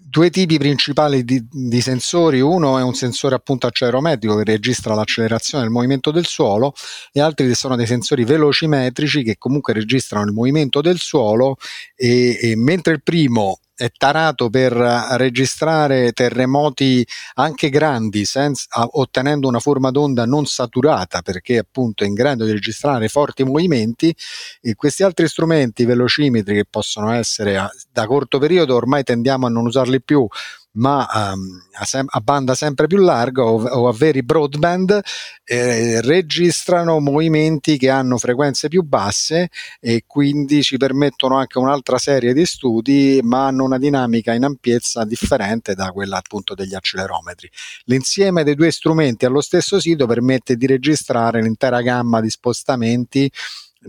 due 0.03 0.31
tipi 0.31 0.59
principali 0.59 1.25
di, 1.25 1.45
di, 1.51 1.81
sensori, 1.81 2.41
uno 2.41 2.79
è 2.79 2.83
un 2.83 2.95
sensore 2.95 3.35
appunto 3.35 3.67
accelerometrico 3.67 4.37
che 4.37 4.45
registra 4.45 4.95
l'accelerazione 4.95 5.65
e 5.65 5.67
il 5.67 5.73
movimento 5.73 6.11
del 6.11 6.27
suolo 6.27 6.73
e 7.13 7.21
altri 7.21 7.55
sono 7.55 7.77
dei 7.77 7.87
sensori 7.87 8.25
velocimetrici 8.25 9.23
che 9.23 9.37
comunque 9.39 9.73
registrano 9.73 10.27
il 10.27 10.33
movimento 10.33 10.81
del 10.81 10.99
suolo 10.99 11.57
e, 11.97 12.39
e 12.41 12.57
mentre 12.57 12.95
il 12.95 13.03
primo 13.03 13.59
è 13.77 13.91
tarato 13.97 14.51
per 14.51 14.73
registrare 14.73 16.13
terremoti 16.13 17.07
anche 17.35 17.71
grandi 17.71 18.25
senza, 18.25 18.67
ottenendo 18.93 19.49
una 19.49 19.59
forma 19.59 19.91
d'onda 19.91 20.25
non 20.27 20.47
saturata 20.47 21.23
perché 21.23 21.59
appunto 21.59 22.05
è 22.05 22.07
in 22.07 22.15
grado 22.15 22.45
di 22.45 22.53
registrare 22.53 23.09
forti 23.09 23.43
movimenti 23.43 24.15
e 24.61 24.75
questi 24.75 25.03
altri 25.03 25.27
strumenti 25.29 25.85
velocimetri 25.85 26.55
che 26.55 26.67
possono 26.69 27.11
essere 27.13 27.69
da 27.91 28.07
corto 28.07 28.39
periodo 28.39 28.77
ormai 28.77 29.03
tendiamo 29.03 29.47
a 29.47 29.51
non 29.51 29.67
usarli 29.67 30.01
più 30.03 30.27
ma 30.75 31.33
um, 31.35 31.63
a, 31.73 31.85
sem- 31.85 32.09
a, 32.09 32.21
banda 32.21 32.55
sempre 32.55 32.87
più 32.87 32.99
larga 32.99 33.45
o, 33.45 33.63
o 33.63 33.89
a 33.89 33.93
veri 33.93 34.23
broadband 34.23 35.01
eh, 35.45 36.01
registrano 36.01 36.99
movimenti 37.01 37.77
che 37.79 37.91
hanno 37.91 38.19
frequenze 38.19 38.69
più 38.69 38.83
basse 38.83 39.51
e 39.81 40.05
quindi 40.07 40.63
ci 40.63 40.77
permettono 40.77 41.37
anche 41.37 41.59
un'altra 41.59 41.99
serie 41.99 42.33
di 42.33 42.45
studi 42.45 43.21
ma 43.23 43.47
hanno 43.47 43.65
una 43.65 43.79
dinamica 43.79 44.33
in 44.33 44.45
ampiezza 44.45 45.05
differente 45.05 45.75
da 45.75 45.91
quella 45.91 46.17
appunto 46.17 46.55
degli 46.55 46.75
accelerometri. 46.75 47.49
L'insieme 47.85 48.43
dei 48.45 48.55
due 48.55 48.71
strumenti 48.71 49.25
allo 49.25 49.41
stesso 49.41 49.79
sito 49.79 50.07
permette 50.07 50.57
di 50.57 50.67
registrare 50.67 51.43
l'intera 51.43 51.83
gamma 51.83 52.21
di 52.21 52.31
spostamenti 52.31 53.31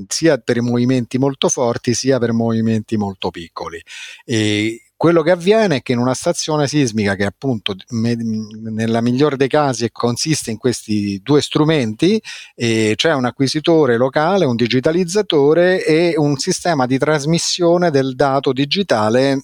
sia 0.08 0.38
per 0.38 0.62
movimenti 0.62 1.18
molto 1.18 1.48
forti 1.50 1.94
sia 1.94 2.20
per 2.20 2.34
movimenti 2.34 2.98
molto 2.98 3.30
piccoli. 3.30 3.82
E 4.26 4.85
quello 5.06 5.22
che 5.22 5.30
avviene 5.30 5.76
è 5.76 5.82
che 5.84 5.92
in 5.92 6.00
una 6.00 6.16
stazione 6.16 6.68
sismica 6.68 7.14
che 7.14 7.26
appunto 7.26 7.76
me, 7.90 8.16
nella 8.16 9.02
migliore 9.02 9.38
dei 9.38 9.48
casi 9.48 9.92
consiste 9.92 10.50
in 10.50 10.58
questi 10.58 11.22
due 11.22 11.44
strumenti, 11.44 12.20
eh, 12.56 12.94
c'è 12.96 13.14
un 13.14 13.26
acquisitore 13.26 13.98
locale, 13.98 14.46
un 14.46 14.56
digitalizzatore 14.56 15.86
e 15.86 16.16
un 16.18 16.38
sistema 16.38 16.88
di 16.88 16.98
trasmissione 16.98 17.92
del 17.92 18.16
dato 18.16 18.52
digitale 18.52 19.44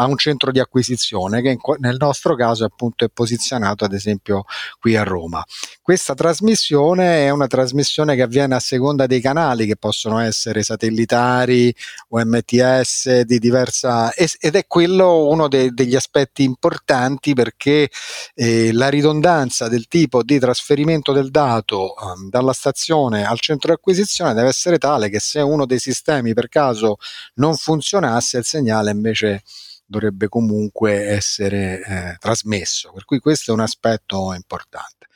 a 0.00 0.06
un 0.06 0.16
centro 0.16 0.50
di 0.50 0.60
acquisizione 0.60 1.42
che 1.42 1.56
nel 1.78 1.96
nostro 1.98 2.34
caso 2.34 2.64
appunto 2.64 3.04
è 3.04 3.08
posizionato 3.12 3.84
ad 3.84 3.92
esempio 3.92 4.44
qui 4.78 4.96
a 4.96 5.02
Roma. 5.02 5.44
Questa 5.82 6.14
trasmissione 6.14 7.26
è 7.26 7.30
una 7.30 7.46
trasmissione 7.46 8.14
che 8.14 8.22
avviene 8.22 8.54
a 8.54 8.60
seconda 8.60 9.06
dei 9.06 9.20
canali 9.20 9.66
che 9.66 9.76
possono 9.76 10.20
essere 10.20 10.62
satellitari 10.62 11.74
o 12.10 12.24
MTS 12.24 13.22
di 13.22 13.38
diversa 13.38 14.12
ed 14.14 14.54
è 14.54 14.66
quello 14.66 15.26
uno 15.26 15.48
de, 15.48 15.70
degli 15.70 15.96
aspetti 15.96 16.44
importanti 16.44 17.34
perché 17.34 17.90
eh, 18.34 18.72
la 18.72 18.88
ridondanza 18.88 19.68
del 19.68 19.88
tipo 19.88 20.22
di 20.22 20.38
trasferimento 20.38 21.12
del 21.12 21.30
dato 21.30 21.94
um, 22.00 22.28
dalla 22.28 22.52
stazione 22.52 23.24
al 23.24 23.40
centro 23.40 23.70
di 23.72 23.78
acquisizione 23.78 24.34
deve 24.34 24.48
essere 24.48 24.78
tale 24.78 25.08
che 25.08 25.18
se 25.18 25.40
uno 25.40 25.66
dei 25.66 25.78
sistemi 25.78 26.34
per 26.34 26.48
caso 26.48 26.98
non 27.34 27.56
funzionasse 27.56 28.38
il 28.38 28.44
segnale 28.44 28.90
invece 28.90 29.42
dovrebbe 29.88 30.28
comunque 30.28 31.06
essere 31.06 31.82
eh, 31.82 32.16
trasmesso, 32.18 32.92
per 32.92 33.04
cui 33.04 33.18
questo 33.18 33.50
è 33.50 33.54
un 33.54 33.60
aspetto 33.60 34.32
importante. 34.34 35.06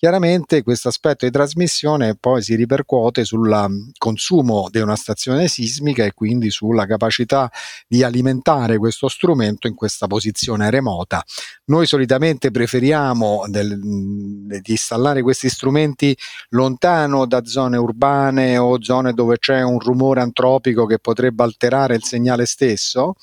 Chiaramente 0.00 0.62
questo 0.62 0.88
aspetto 0.88 1.26
di 1.26 1.30
trasmissione 1.30 2.16
poi 2.18 2.40
si 2.40 2.54
ripercuote 2.54 3.22
sul 3.22 3.54
mm, 3.54 3.90
consumo 3.98 4.68
di 4.70 4.78
una 4.78 4.96
stazione 4.96 5.46
sismica 5.46 6.06
e 6.06 6.14
quindi 6.14 6.48
sulla 6.48 6.86
capacità 6.86 7.50
di 7.86 8.02
alimentare 8.02 8.78
questo 8.78 9.08
strumento 9.08 9.66
in 9.66 9.74
questa 9.74 10.06
posizione 10.06 10.70
remota. 10.70 11.22
Noi 11.66 11.86
solitamente 11.86 12.50
preferiamo 12.50 13.44
del, 13.48 13.76
mm, 13.76 14.52
di 14.62 14.70
installare 14.70 15.20
questi 15.20 15.50
strumenti 15.50 16.16
lontano 16.48 17.26
da 17.26 17.44
zone 17.44 17.76
urbane 17.76 18.56
o 18.56 18.82
zone 18.82 19.12
dove 19.12 19.36
c'è 19.38 19.60
un 19.60 19.78
rumore 19.80 20.22
antropico 20.22 20.86
che 20.86 20.98
potrebbe 20.98 21.42
alterare 21.42 21.94
il 21.96 22.04
segnale 22.04 22.46
stesso 22.46 23.16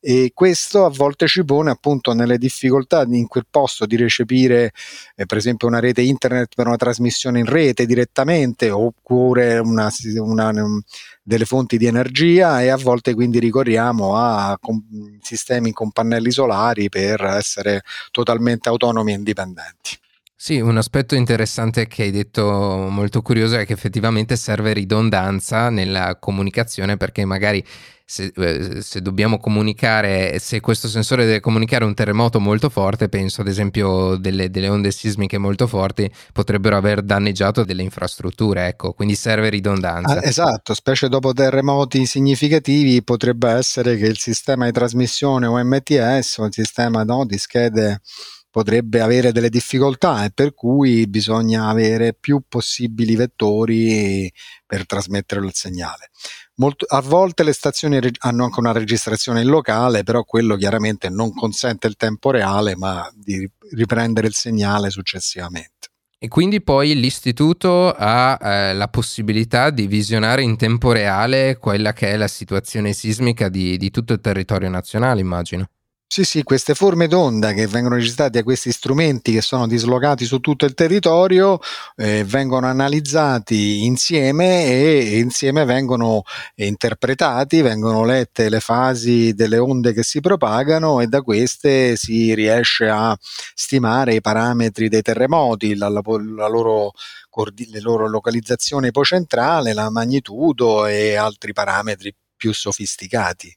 e 0.00 0.30
questo 0.32 0.86
a 0.86 0.88
volte 0.88 1.26
ci 1.26 1.44
pone 1.44 1.70
appunto 1.70 2.14
nelle 2.14 2.38
difficoltà 2.38 3.04
in 3.06 3.26
quel 3.28 3.44
posto 3.48 3.84
di 3.84 3.96
recepire 3.96 4.72
eh, 5.14 5.26
per 5.26 5.36
esempio 5.36 5.68
una 5.68 5.78
rete 5.78 6.00
internet 6.00 6.54
per 6.54 6.66
una 6.66 6.76
trasmissione 6.76 7.40
in 7.40 7.44
rete 7.44 7.84
direttamente 7.84 8.70
oppure 8.70 9.58
una, 9.58 9.90
una, 10.16 10.52
delle 11.22 11.44
fonti 11.44 11.76
di 11.76 11.84
energia 11.84 12.62
e 12.62 12.68
a 12.68 12.76
volte 12.76 13.12
quindi 13.12 13.38
ricorriamo 13.38 14.16
a 14.16 14.56
com- 14.58 15.18
sistemi 15.20 15.72
con 15.72 15.90
pannelli 15.90 16.30
solari 16.30 16.88
per 16.88 17.22
essere 17.22 17.82
totalmente 18.10 18.70
autonomi 18.70 19.12
e 19.12 19.16
indipendenti. 19.16 19.98
Sì, 20.42 20.58
un 20.58 20.78
aspetto 20.78 21.14
interessante 21.14 21.86
che 21.86 22.04
hai 22.04 22.10
detto 22.10 22.42
molto 22.88 23.20
curioso 23.20 23.58
è 23.58 23.66
che 23.66 23.74
effettivamente 23.74 24.36
serve 24.36 24.72
ridondanza 24.72 25.68
nella 25.68 26.16
comunicazione 26.18 26.96
perché 26.96 27.26
magari 27.26 27.62
se, 28.06 28.32
eh, 28.34 28.80
se, 28.80 29.02
dobbiamo 29.02 29.38
comunicare, 29.38 30.38
se 30.38 30.60
questo 30.60 30.88
sensore 30.88 31.26
deve 31.26 31.40
comunicare 31.40 31.84
un 31.84 31.92
terremoto 31.92 32.40
molto 32.40 32.70
forte, 32.70 33.10
penso 33.10 33.42
ad 33.42 33.48
esempio 33.48 34.16
delle, 34.16 34.48
delle, 34.48 34.70
onde 34.70 34.92
sismiche 34.92 35.36
molto 35.36 35.66
forti 35.66 36.10
potrebbero 36.32 36.74
aver 36.78 37.02
danneggiato 37.02 37.62
delle 37.62 37.82
infrastrutture, 37.82 38.66
ecco, 38.66 38.94
quindi 38.94 39.16
serve 39.16 39.50
ridondanza. 39.50 40.20
Ah, 40.20 40.26
esatto, 40.26 40.72
specie 40.72 41.10
dopo 41.10 41.34
terremoti 41.34 42.06
significativi 42.06 43.02
potrebbe 43.02 43.50
essere 43.50 43.98
che 43.98 44.06
il 44.06 44.16
sistema 44.16 44.64
di 44.64 44.72
trasmissione 44.72 45.46
UMTS 45.46 46.38
o 46.38 46.46
il 46.46 46.52
sistema 46.54 47.04
no, 47.04 47.26
di 47.26 47.36
schede 47.36 48.00
potrebbe 48.50 49.00
avere 49.00 49.32
delle 49.32 49.48
difficoltà 49.48 50.24
e 50.24 50.30
per 50.32 50.54
cui 50.54 51.06
bisogna 51.06 51.68
avere 51.68 52.14
più 52.14 52.42
possibili 52.48 53.14
vettori 53.14 54.30
per 54.66 54.86
trasmettere 54.86 55.44
il 55.44 55.54
segnale. 55.54 56.10
Molto, 56.56 56.84
a 56.88 57.00
volte 57.00 57.42
le 57.42 57.52
stazioni 57.52 57.98
hanno 58.18 58.44
anche 58.44 58.60
una 58.60 58.72
registrazione 58.72 59.40
in 59.40 59.48
locale, 59.48 60.02
però 60.02 60.24
quello 60.24 60.56
chiaramente 60.56 61.08
non 61.08 61.32
consente 61.32 61.86
il 61.86 61.96
tempo 61.96 62.30
reale, 62.30 62.76
ma 62.76 63.10
di 63.14 63.50
riprendere 63.70 64.26
il 64.26 64.34
segnale 64.34 64.90
successivamente. 64.90 65.88
E 66.22 66.28
quindi 66.28 66.60
poi 66.60 66.94
l'istituto 67.00 67.94
ha 67.96 68.38
eh, 68.38 68.74
la 68.74 68.88
possibilità 68.88 69.70
di 69.70 69.86
visionare 69.86 70.42
in 70.42 70.58
tempo 70.58 70.92
reale 70.92 71.56
quella 71.56 71.94
che 71.94 72.08
è 72.08 72.16
la 72.18 72.28
situazione 72.28 72.92
sismica 72.92 73.48
di, 73.48 73.78
di 73.78 73.90
tutto 73.90 74.12
il 74.12 74.20
territorio 74.20 74.68
nazionale, 74.68 75.22
immagino. 75.22 75.66
Sì, 76.12 76.24
sì, 76.24 76.42
queste 76.42 76.74
forme 76.74 77.06
d'onda 77.06 77.52
che 77.52 77.68
vengono 77.68 77.94
registrate 77.94 78.38
da 78.38 78.42
questi 78.42 78.72
strumenti 78.72 79.30
che 79.32 79.40
sono 79.40 79.68
dislocati 79.68 80.24
su 80.24 80.40
tutto 80.40 80.64
il 80.64 80.74
territorio 80.74 81.60
eh, 81.94 82.24
vengono 82.24 82.66
analizzati 82.66 83.84
insieme 83.84 84.64
e 84.66 85.18
insieme 85.20 85.64
vengono 85.64 86.22
interpretati, 86.56 87.62
vengono 87.62 88.04
lette 88.04 88.48
le 88.48 88.58
fasi 88.58 89.34
delle 89.34 89.58
onde 89.58 89.92
che 89.92 90.02
si 90.02 90.18
propagano 90.20 91.00
e 91.00 91.06
da 91.06 91.22
queste 91.22 91.94
si 91.94 92.34
riesce 92.34 92.88
a 92.88 93.16
stimare 93.54 94.14
i 94.14 94.20
parametri 94.20 94.88
dei 94.88 95.02
terremoti, 95.02 95.76
la, 95.76 95.88
la, 95.88 96.02
la 96.36 96.48
loro 96.48 96.90
le 97.70 97.80
loro 97.80 98.08
localizzazione 98.08 98.88
ipocentrale, 98.88 99.72
la 99.74 99.88
magnitudo 99.90 100.86
e 100.86 101.14
altri 101.14 101.52
parametri 101.52 102.12
più 102.36 102.52
sofisticati. 102.52 103.56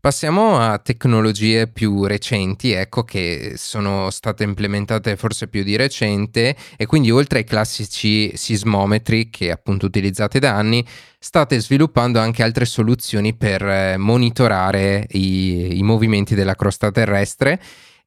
Passiamo 0.00 0.58
a 0.58 0.78
tecnologie 0.78 1.66
più 1.66 2.04
recenti, 2.04 2.70
ecco, 2.70 3.02
che 3.02 3.54
sono 3.56 4.10
state 4.10 4.44
implementate 4.44 5.16
forse 5.16 5.48
più 5.48 5.64
di 5.64 5.74
recente 5.74 6.54
e 6.76 6.86
quindi 6.86 7.10
oltre 7.10 7.38
ai 7.38 7.44
classici 7.44 8.36
sismometri 8.36 9.30
che 9.30 9.50
appunto 9.50 9.86
utilizzate 9.86 10.38
da 10.38 10.54
anni, 10.54 10.86
state 11.18 11.58
sviluppando 11.60 12.20
anche 12.20 12.42
altre 12.44 12.66
soluzioni 12.66 13.34
per 13.34 13.62
eh, 13.62 13.96
monitorare 13.96 15.06
i, 15.12 15.78
i 15.78 15.82
movimenti 15.82 16.34
della 16.36 16.54
crosta 16.54 16.92
terrestre 16.92 17.60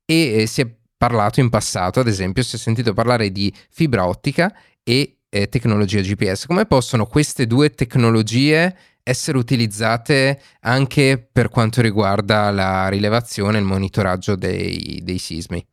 e 0.05 0.41
eh, 0.41 0.45
si 0.45 0.61
è 0.61 0.67
parlato 0.95 1.39
in 1.39 1.49
passato, 1.49 1.99
ad 1.99 2.07
esempio, 2.07 2.43
si 2.43 2.55
è 2.55 2.59
sentito 2.59 2.93
parlare 2.93 3.31
di 3.31 3.53
fibra 3.69 4.07
ottica 4.07 4.53
e 4.83 5.17
eh, 5.29 5.49
tecnologia 5.49 6.01
GPS. 6.01 6.45
Come 6.45 6.65
possono 6.65 7.05
queste 7.05 7.45
due 7.45 7.71
tecnologie 7.71 8.75
essere 9.03 9.37
utilizzate 9.37 10.41
anche 10.61 11.29
per 11.31 11.49
quanto 11.49 11.81
riguarda 11.81 12.51
la 12.51 12.87
rilevazione 12.89 13.57
e 13.57 13.61
il 13.61 13.65
monitoraggio 13.65 14.35
dei, 14.35 15.01
dei 15.03 15.17
sismi. 15.17 15.65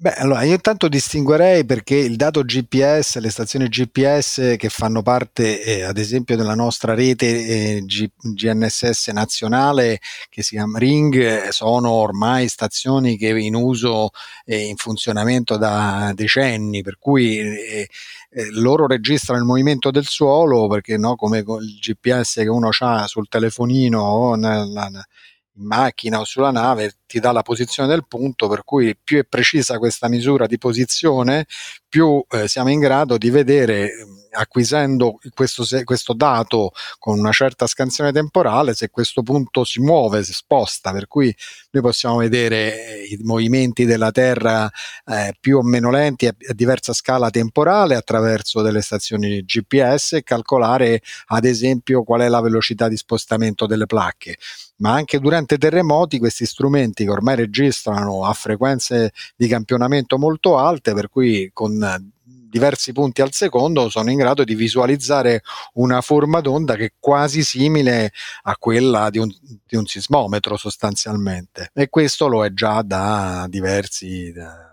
Beh, 0.00 0.14
allora 0.14 0.44
io 0.44 0.54
intanto 0.54 0.86
distinguerei 0.86 1.64
perché 1.64 1.96
il 1.96 2.14
dato 2.14 2.42
GPS, 2.44 3.18
le 3.18 3.30
stazioni 3.30 3.66
GPS 3.66 4.54
che 4.56 4.68
fanno 4.68 5.02
parte 5.02 5.60
eh, 5.60 5.82
ad 5.82 5.98
esempio 5.98 6.36
della 6.36 6.54
nostra 6.54 6.94
rete 6.94 7.26
eh, 7.26 7.82
G- 7.84 8.08
GNSS 8.16 9.08
nazionale 9.08 9.98
che 10.28 10.44
si 10.44 10.54
chiama 10.54 10.78
Ring, 10.78 11.16
eh, 11.16 11.50
sono 11.50 11.90
ormai 11.90 12.46
stazioni 12.46 13.16
che 13.16 13.30
in 13.30 13.56
uso 13.56 14.10
e 14.44 14.66
in 14.66 14.76
funzionamento 14.76 15.56
da 15.56 16.12
decenni, 16.14 16.82
per 16.82 16.96
cui 16.96 17.36
eh, 17.38 17.88
eh, 18.30 18.50
loro 18.52 18.86
registrano 18.86 19.40
il 19.40 19.46
movimento 19.46 19.90
del 19.90 20.04
suolo 20.06 20.68
perché 20.68 20.96
no, 20.96 21.16
come 21.16 21.38
il 21.38 21.78
GPS 21.80 22.34
che 22.34 22.48
uno 22.48 22.68
ha 22.78 23.06
sul 23.08 23.26
telefonino 23.28 24.00
o 24.00 24.34
nella, 24.36 24.88
in 25.58 25.66
macchina 25.66 26.20
o 26.20 26.24
sulla 26.24 26.50
nave 26.50 26.98
ti 27.06 27.20
dà 27.20 27.32
la 27.32 27.42
posizione 27.42 27.88
del 27.88 28.06
punto, 28.06 28.48
per 28.48 28.64
cui 28.64 28.96
più 28.96 29.18
è 29.18 29.24
precisa 29.24 29.78
questa 29.78 30.08
misura 30.08 30.46
di 30.46 30.58
posizione, 30.58 31.46
più 31.88 32.24
eh, 32.30 32.48
siamo 32.48 32.70
in 32.70 32.80
grado 32.80 33.18
di 33.18 33.30
vedere, 33.30 33.90
acquisendo 34.38 35.18
questo, 35.34 35.64
questo, 35.84 36.12
dato 36.14 36.72
con 36.98 37.18
una 37.18 37.32
certa 37.32 37.66
scansione 37.66 38.12
temporale, 38.12 38.74
se 38.74 38.90
questo 38.90 39.22
punto 39.22 39.64
si 39.64 39.80
muove, 39.80 40.22
si 40.22 40.32
sposta, 40.32 40.92
per 40.92 41.08
cui 41.08 41.34
noi 41.70 41.82
possiamo 41.82 42.18
vedere 42.18 43.02
i 43.08 43.18
movimenti 43.22 43.84
della 43.84 44.10
Terra 44.10 44.70
eh, 45.06 45.34
più 45.38 45.58
o 45.58 45.62
meno 45.62 45.90
lenti 45.90 46.26
a, 46.26 46.34
a 46.48 46.54
diversa 46.54 46.92
scala 46.92 47.30
temporale 47.30 47.96
attraverso 47.96 48.62
delle 48.62 48.80
stazioni 48.80 49.42
GPS 49.42 50.14
e 50.14 50.22
calcolare 50.22 51.02
ad 51.26 51.44
esempio 51.44 52.04
qual 52.04 52.20
è 52.20 52.28
la 52.28 52.40
velocità 52.40 52.88
di 52.88 52.96
spostamento 52.96 53.66
delle 53.66 53.86
placche. 53.86 54.36
Ma 54.76 54.92
anche 54.92 55.18
durante 55.18 55.58
terremoti 55.58 56.20
questi 56.20 56.46
strumenti 56.46 57.04
che 57.04 57.10
ormai 57.10 57.34
registrano 57.34 58.24
a 58.24 58.32
frequenze 58.32 59.12
di 59.34 59.48
campionamento 59.48 60.16
molto 60.18 60.56
alte, 60.56 60.94
per 60.94 61.08
cui 61.08 61.50
con 61.52 62.12
diversi 62.48 62.92
punti 62.92 63.22
al 63.22 63.32
secondo 63.32 63.88
sono 63.88 64.10
in 64.10 64.18
grado 64.18 64.44
di 64.44 64.54
visualizzare 64.54 65.42
una 65.74 66.00
forma 66.00 66.40
d'onda 66.40 66.76
che 66.76 66.84
è 66.84 66.92
quasi 66.98 67.42
simile 67.42 68.12
a 68.42 68.56
quella 68.56 69.10
di 69.10 69.18
un, 69.18 69.28
di 69.66 69.76
un 69.76 69.86
sismometro 69.86 70.56
sostanzialmente 70.56 71.70
e 71.74 71.88
questo 71.88 72.28
lo 72.28 72.44
è 72.44 72.52
già 72.52 72.82
da 72.82 73.46
diversi 73.48 74.32
da 74.32 74.68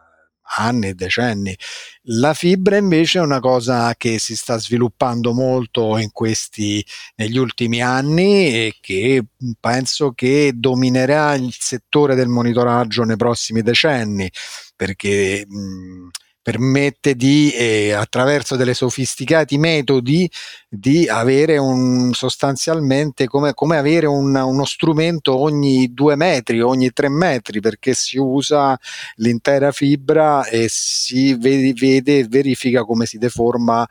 anni 0.57 0.89
e 0.89 0.93
decenni. 0.93 1.57
La 2.03 2.33
fibra 2.33 2.77
invece 2.77 3.19
è 3.19 3.21
una 3.21 3.39
cosa 3.39 3.93
che 3.95 4.19
si 4.19 4.35
sta 4.35 4.57
sviluppando 4.59 5.33
molto 5.33 5.97
in 5.97 6.11
questi, 6.11 6.85
negli 7.15 7.37
ultimi 7.37 7.81
anni 7.81 8.53
e 8.53 8.77
che 8.79 9.25
penso 9.59 10.11
che 10.11 10.51
dominerà 10.55 11.33
il 11.33 11.53
settore 11.57 12.15
del 12.15 12.27
monitoraggio 12.27 13.03
nei 13.03 13.17
prossimi 13.17 13.61
decenni 13.61 14.31
perché 14.75 15.45
mh, 15.47 16.09
permette 16.45 17.15
di, 17.15 17.51
eh, 17.53 17.93
attraverso 17.93 18.55
delle 18.55 18.75
sofisticati 18.75 19.57
metodi, 19.57 20.29
di 20.69 21.07
avere 21.07 21.57
un, 21.57 22.13
sostanzialmente 22.13 23.25
come, 23.25 23.55
come 23.55 23.77
avere 23.77 24.05
un, 24.05 24.35
uno 24.35 24.63
strumento 24.63 25.35
ogni 25.35 25.91
due 25.91 26.15
metri, 26.15 26.61
ogni 26.61 26.91
tre 26.91 27.09
metri, 27.09 27.61
perché 27.61 27.95
si 27.95 28.19
usa 28.19 28.77
l'intera 29.15 29.71
fibra 29.71 30.45
e 30.45 30.67
si 30.69 31.33
vede, 31.33 31.73
vede 31.73 32.27
verifica 32.27 32.83
come 32.83 33.07
si 33.07 33.17
deforma 33.17 33.83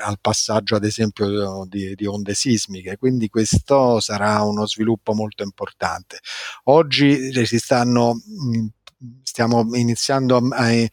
al 0.00 0.18
passaggio 0.20 0.76
ad 0.76 0.84
esempio 0.84 1.64
di, 1.66 1.94
di, 1.94 2.04
onde 2.04 2.34
sismiche. 2.34 2.98
Quindi 2.98 3.30
questo 3.30 4.00
sarà 4.00 4.42
uno 4.42 4.66
sviluppo 4.66 5.14
molto 5.14 5.42
importante. 5.42 6.18
Oggi 6.64 7.32
si 7.46 7.58
stanno 7.58 8.20
stiamo 9.22 9.68
iniziando 9.74 10.36
a, 10.36 10.40
a, 10.50 10.88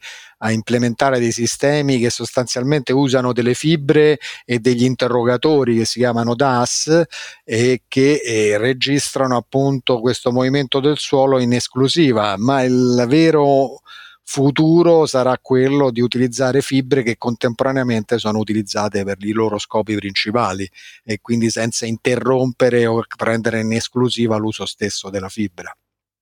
implementare 0.50 1.18
dei 1.18 1.32
sistemi 1.32 1.98
che 1.98 2.10
sostanzialmente 2.10 2.92
usano 2.92 3.32
delle 3.32 3.54
fibre 3.54 4.18
e 4.44 4.58
degli 4.58 4.84
interrogatori 4.84 5.76
che 5.78 5.84
si 5.84 5.98
chiamano 6.00 6.34
DAS 6.34 7.02
e 7.44 7.82
che 7.88 8.20
eh, 8.24 8.58
registrano 8.58 9.36
appunto 9.36 10.00
questo 10.00 10.32
movimento 10.32 10.80
del 10.80 10.98
suolo 10.98 11.38
in 11.38 11.52
esclusiva, 11.52 12.34
ma 12.36 12.62
il 12.62 13.04
vero 13.08 13.80
futuro 14.24 15.06
sarà 15.06 15.38
quello 15.40 15.90
di 15.90 16.00
utilizzare 16.00 16.62
fibre 16.62 17.02
che 17.02 17.16
contemporaneamente 17.18 18.18
sono 18.18 18.38
utilizzate 18.38 19.04
per 19.04 19.18
i 19.20 19.32
loro 19.32 19.58
scopi 19.58 19.94
principali 19.94 20.68
e 21.04 21.20
quindi 21.20 21.50
senza 21.50 21.86
interrompere 21.86 22.86
o 22.86 23.04
prendere 23.16 23.60
in 23.60 23.72
esclusiva 23.72 24.36
l'uso 24.36 24.64
stesso 24.66 25.10
della 25.10 25.28
fibra. 25.28 25.76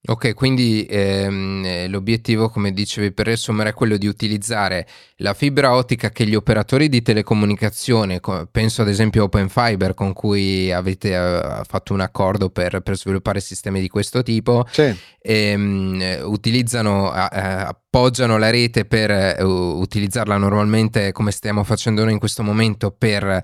Ok, 0.04 0.34
quindi 0.34 0.84
ehm, 0.90 1.62
eh, 1.64 1.86
l'obiettivo, 1.86 2.48
come 2.48 2.72
dicevi 2.72 3.12
per 3.12 3.26
riassumere, 3.26 3.70
è 3.70 3.72
quello 3.72 3.96
di 3.96 4.08
utilizzare 4.08 4.84
la 5.18 5.32
fibra 5.32 5.76
ottica 5.76 6.10
che 6.10 6.26
gli 6.26 6.34
operatori 6.34 6.88
di 6.88 7.02
telecomunicazione, 7.02 8.20
penso 8.50 8.82
ad 8.82 8.88
esempio 8.88 9.22
a 9.22 9.24
Open 9.26 9.48
Fiber 9.48 9.94
con 9.94 10.12
cui 10.12 10.72
avete 10.72 11.16
uh, 11.16 11.62
fatto 11.64 11.92
un 11.92 12.00
accordo 12.00 12.50
per, 12.50 12.80
per, 12.80 12.96
sviluppare 12.96 13.38
sistemi 13.38 13.80
di 13.80 13.88
questo 13.88 14.24
tipo, 14.24 14.66
sì. 14.72 14.92
ehm, 15.20 16.18
utilizzano, 16.24 17.12
uh, 17.12 17.68
appoggiano 17.94 18.38
la 18.38 18.50
rete 18.50 18.86
per 18.86 19.42
uh, 19.42 19.46
utilizzarla 19.46 20.38
normalmente 20.38 21.12
come 21.12 21.30
stiamo 21.30 21.62
facendo 21.62 22.02
noi 22.04 22.14
in 22.14 22.18
questo 22.18 22.42
momento 22.42 22.90
per 22.90 23.42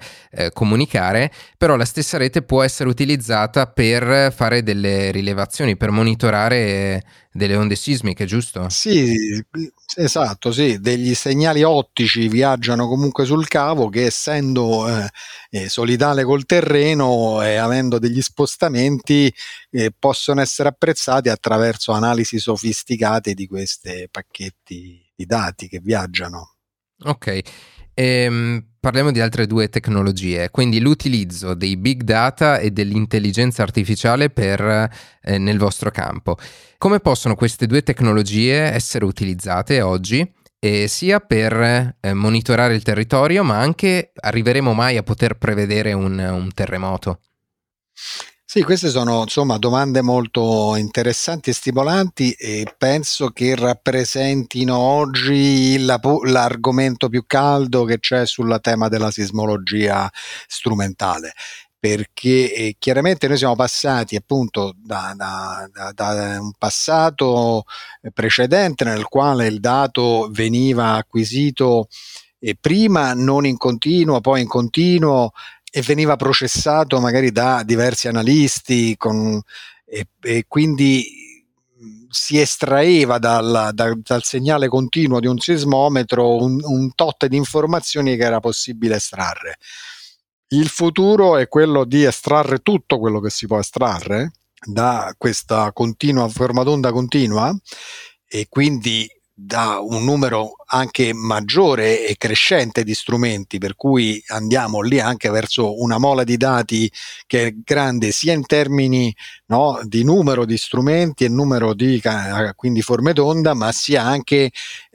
comunicare, 0.52 1.30
però 1.56 1.76
la 1.76 1.84
stessa 1.84 2.16
rete 2.16 2.42
può 2.42 2.62
essere 2.62 2.88
utilizzata 2.88 3.66
per 3.66 4.32
fare 4.32 4.62
delle 4.62 5.10
rilevazioni, 5.10 5.76
per 5.76 5.90
monitorare 5.90 6.48
creare 6.48 7.02
delle 7.30 7.56
onde 7.56 7.76
sismiche, 7.76 8.24
giusto? 8.24 8.68
Sì, 8.68 9.14
esatto, 9.96 10.50
sì, 10.50 10.80
degli 10.80 11.14
segnali 11.14 11.62
ottici 11.62 12.28
viaggiano 12.28 12.88
comunque 12.88 13.24
sul 13.24 13.46
cavo 13.46 13.88
che 13.88 14.06
essendo 14.06 14.88
eh, 14.88 15.08
eh, 15.50 15.68
solidale 15.68 16.24
col 16.24 16.44
terreno 16.44 17.42
e 17.42 17.56
avendo 17.56 17.98
degli 17.98 18.20
spostamenti 18.20 19.32
eh, 19.70 19.92
possono 19.96 20.40
essere 20.40 20.68
apprezzati 20.68 21.28
attraverso 21.28 21.92
analisi 21.92 22.38
sofisticate 22.38 23.34
di 23.34 23.46
questi 23.46 24.08
pacchetti 24.10 25.12
di 25.14 25.26
dati 25.26 25.68
che 25.68 25.80
viaggiano. 25.82 26.56
Ok. 27.04 27.40
Ehm, 27.94 28.64
parliamo 28.78 29.10
di 29.10 29.20
altre 29.20 29.46
due 29.48 29.68
tecnologie, 29.68 30.50
quindi 30.50 30.78
l'utilizzo 30.78 31.54
dei 31.54 31.76
big 31.76 32.02
data 32.02 32.58
e 32.58 32.70
dell'intelligenza 32.70 33.62
artificiale 33.62 34.30
per, 34.30 34.88
eh, 35.20 35.38
nel 35.38 35.58
vostro 35.58 35.90
campo. 35.90 36.36
Come 36.76 37.00
possono 37.00 37.34
queste 37.34 37.66
due 37.66 37.82
tecnologie 37.82 38.72
essere 38.72 39.04
utilizzate 39.04 39.80
oggi? 39.80 40.32
Eh, 40.60 40.88
sia 40.88 41.20
per 41.20 41.96
eh, 42.00 42.14
monitorare 42.14 42.74
il 42.74 42.82
territorio, 42.82 43.44
ma 43.44 43.58
anche 43.58 44.10
arriveremo 44.14 44.72
mai 44.72 44.96
a 44.96 45.02
poter 45.04 45.38
prevedere 45.38 45.92
un, 45.92 46.18
un 46.18 46.52
terremoto? 46.52 47.20
Sì, 48.50 48.62
queste 48.62 48.88
sono 48.88 49.22
insomma 49.22 49.58
domande 49.58 50.00
molto 50.00 50.74
interessanti 50.74 51.50
e 51.50 51.52
stimolanti 51.52 52.32
e 52.32 52.74
penso 52.78 53.28
che 53.28 53.54
rappresentino 53.54 54.74
oggi 54.74 55.78
la, 55.84 56.00
l'argomento 56.24 57.10
più 57.10 57.24
caldo 57.26 57.84
che 57.84 57.98
c'è 57.98 58.24
sul 58.24 58.58
tema 58.62 58.88
della 58.88 59.10
sismologia 59.10 60.10
strumentale 60.46 61.34
perché 61.78 62.52
eh, 62.52 62.76
chiaramente 62.78 63.28
noi 63.28 63.36
siamo 63.36 63.54
passati 63.54 64.16
appunto 64.16 64.74
da, 64.76 65.12
da, 65.16 65.68
da, 65.72 65.92
da, 65.92 66.40
un 66.40 66.52
passato 66.58 67.64
precedente 68.12 68.84
nel 68.84 69.04
quale 69.04 69.46
il 69.46 69.60
dato 69.60 70.28
veniva 70.32 70.94
acquisito 70.94 71.88
eh, 72.40 72.56
prima 72.60 73.12
non 73.14 73.46
in 73.46 73.56
continuo, 73.56 74.20
poi 74.20 74.42
in 74.42 74.48
continuo 74.48 75.32
e 75.70 75.82
veniva 75.82 76.16
processato 76.16 76.98
magari 77.00 77.30
da 77.30 77.62
diversi 77.64 78.08
analisti 78.08 78.96
con, 78.96 79.40
e, 79.84 80.08
e, 80.20 80.44
quindi 80.48 81.26
si 82.10 82.40
estraeva 82.40 83.18
dal, 83.18 83.70
da, 83.72 83.92
dal, 83.94 84.22
segnale 84.22 84.68
continuo 84.68 85.20
di 85.20 85.26
un 85.26 85.38
sismometro 85.38 86.42
un, 86.42 86.58
un 86.62 86.94
tot 86.94 87.26
di 87.26 87.36
informazioni 87.36 88.16
che 88.16 88.24
era 88.24 88.40
possibile 88.40 88.96
estrarre. 88.96 89.58
Il 90.50 90.68
futuro 90.68 91.36
è 91.36 91.46
quello 91.48 91.84
di 91.84 92.04
estrarre 92.04 92.58
tutto 92.58 92.98
quello 92.98 93.20
che 93.20 93.28
si 93.30 93.46
può 93.46 93.58
estrarre 93.58 94.32
da 94.64 95.14
questa 95.16 95.72
continua 95.72 96.28
forma 96.28 96.62
d'onda 96.62 96.90
continua 96.90 97.54
e 98.26 98.46
quindi 98.48 99.06
da 99.32 99.78
un 99.80 100.04
numero 100.04 100.52
anche 100.70 101.12
maggiore 101.14 102.06
e 102.06 102.16
crescente 102.16 102.84
di 102.84 102.94
strumenti, 102.94 103.58
per 103.58 103.76
cui 103.76 104.22
andiamo 104.28 104.80
lì 104.80 105.00
anche 105.00 105.30
verso 105.30 105.80
una 105.80 105.98
mola 105.98 106.24
di 106.24 106.36
dati 106.36 106.90
che 107.26 107.46
è 107.46 107.54
grande 107.64 108.10
sia 108.10 108.32
in 108.32 108.44
termini 108.44 109.14
no, 109.46 109.80
di 109.84 110.04
numero 110.04 110.44
di 110.44 110.56
strumenti 110.58 111.24
e 111.24 111.28
numero 111.28 111.72
di 111.72 112.00
quindi 112.56 112.82
forme 112.82 113.12
d'onda, 113.12 113.54
ma 113.54 113.72
sia 113.72 114.02
anche 114.02 114.50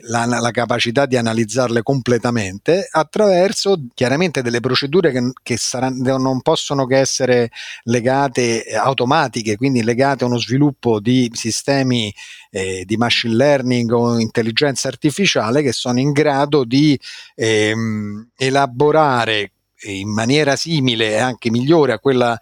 la, 0.08 0.26
la 0.26 0.52
capacità 0.52 1.06
di 1.06 1.18
analizzarle 1.18 1.82
completamente 1.82 2.88
attraverso 2.92 3.88
chiaramente 3.94 4.42
delle 4.42 4.60
procedure 4.60 5.12
che, 5.12 5.32
che 5.42 5.58
saranno, 5.58 6.18
non 6.18 6.42
possono 6.42 6.86
che 6.86 6.98
essere 6.98 7.50
legate 7.84 8.66
automatiche, 8.76 9.58
quindi 9.58 9.84
legate 9.84 10.24
a 10.24 10.28
uno 10.28 10.40
sviluppo 10.40 11.00
di 11.00 11.32
sistemi 11.34 12.14
eh, 12.52 12.84
di 12.86 12.98
machine 12.98 13.34
learning 13.36 13.92
o 13.92 14.20
intelligenza 14.20 14.88
artificiale 14.88 15.63
che 15.64 15.72
sono 15.72 16.00
in 16.00 16.12
grado 16.12 16.64
di 16.64 17.00
ehm, 17.36 18.30
elaborare 18.36 19.52
in 19.86 20.14
maniera 20.14 20.56
simile 20.56 21.12
e 21.12 21.18
anche 21.18 21.50
migliore 21.50 21.94
a 21.94 22.00
quella 22.00 22.40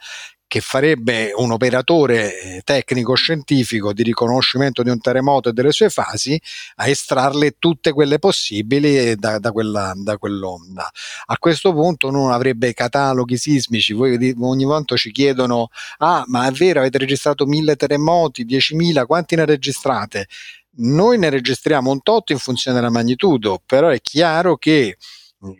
che 0.51 0.59
farebbe 0.59 1.31
un 1.33 1.53
operatore 1.53 2.41
eh, 2.41 2.61
tecnico-scientifico 2.61 3.93
di 3.93 4.03
riconoscimento 4.03 4.83
di 4.83 4.89
un 4.89 4.99
terremoto 4.99 5.47
e 5.47 5.53
delle 5.53 5.71
sue 5.71 5.89
fasi 5.89 6.37
a 6.75 6.89
estrarle 6.89 7.55
tutte 7.57 7.93
quelle 7.93 8.19
possibili 8.19 9.15
da, 9.15 9.39
da, 9.39 9.53
quella, 9.53 9.93
da 9.95 10.17
quell'onda. 10.17 10.91
A 11.27 11.37
questo 11.37 11.71
punto 11.71 12.09
uno 12.09 12.33
avrebbe 12.33 12.73
cataloghi 12.73 13.37
sismici, 13.37 13.93
voi 13.93 14.35
ogni 14.41 14.65
volta 14.65 14.97
ci 14.97 15.13
chiedono, 15.13 15.69
ah 15.99 16.25
ma 16.27 16.45
è 16.47 16.51
vero 16.51 16.81
avete 16.81 16.97
registrato 16.97 17.45
mille 17.45 17.77
terremoti, 17.77 18.43
diecimila, 18.43 19.05
quanti 19.05 19.37
ne 19.37 19.45
registrate? 19.45 20.27
Noi 20.73 21.17
ne 21.17 21.29
registriamo 21.29 21.91
un 21.91 22.01
tot 22.01 22.29
in 22.29 22.37
funzione 22.37 22.77
della 22.77 22.89
magnitudo, 22.89 23.61
però 23.65 23.89
è 23.89 23.99
chiaro 24.01 24.57
che 24.57 24.97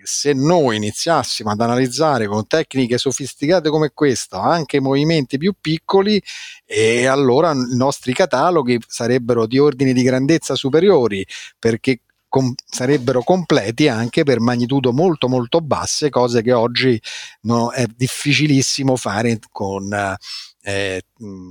se 0.04 0.34
noi 0.34 0.76
iniziassimo 0.76 1.50
ad 1.50 1.60
analizzare 1.60 2.28
con 2.28 2.48
tecniche 2.48 2.98
sofisticate 2.98 3.70
come 3.70 3.92
questa 3.94 4.42
anche 4.42 4.80
movimenti 4.80 5.38
più 5.38 5.54
piccoli, 5.60 6.22
e 6.66 7.08
allora 7.08 7.52
i 7.52 7.76
nostri 7.76 8.14
cataloghi 8.14 8.80
sarebbero 8.88 9.48
di 9.48 9.58
ordini 9.60 9.92
di 9.94 10.04
grandezza 10.04 10.56
superiori 10.56 11.26
perché 11.58 12.02
com- 12.28 12.54
sarebbero 12.66 13.24
completi 13.24 13.88
anche 13.90 14.24
per 14.24 14.40
magnitudo 14.40 14.94
molto 14.94 15.28
molto 15.28 15.60
basse, 15.60 16.10
cose 16.10 16.42
che 16.42 16.54
oggi 16.54 17.02
no, 17.42 17.72
è 17.72 17.86
difficilissimo 17.88 18.96
fare 18.96 19.40
con 19.52 20.16
eh, 20.64 21.04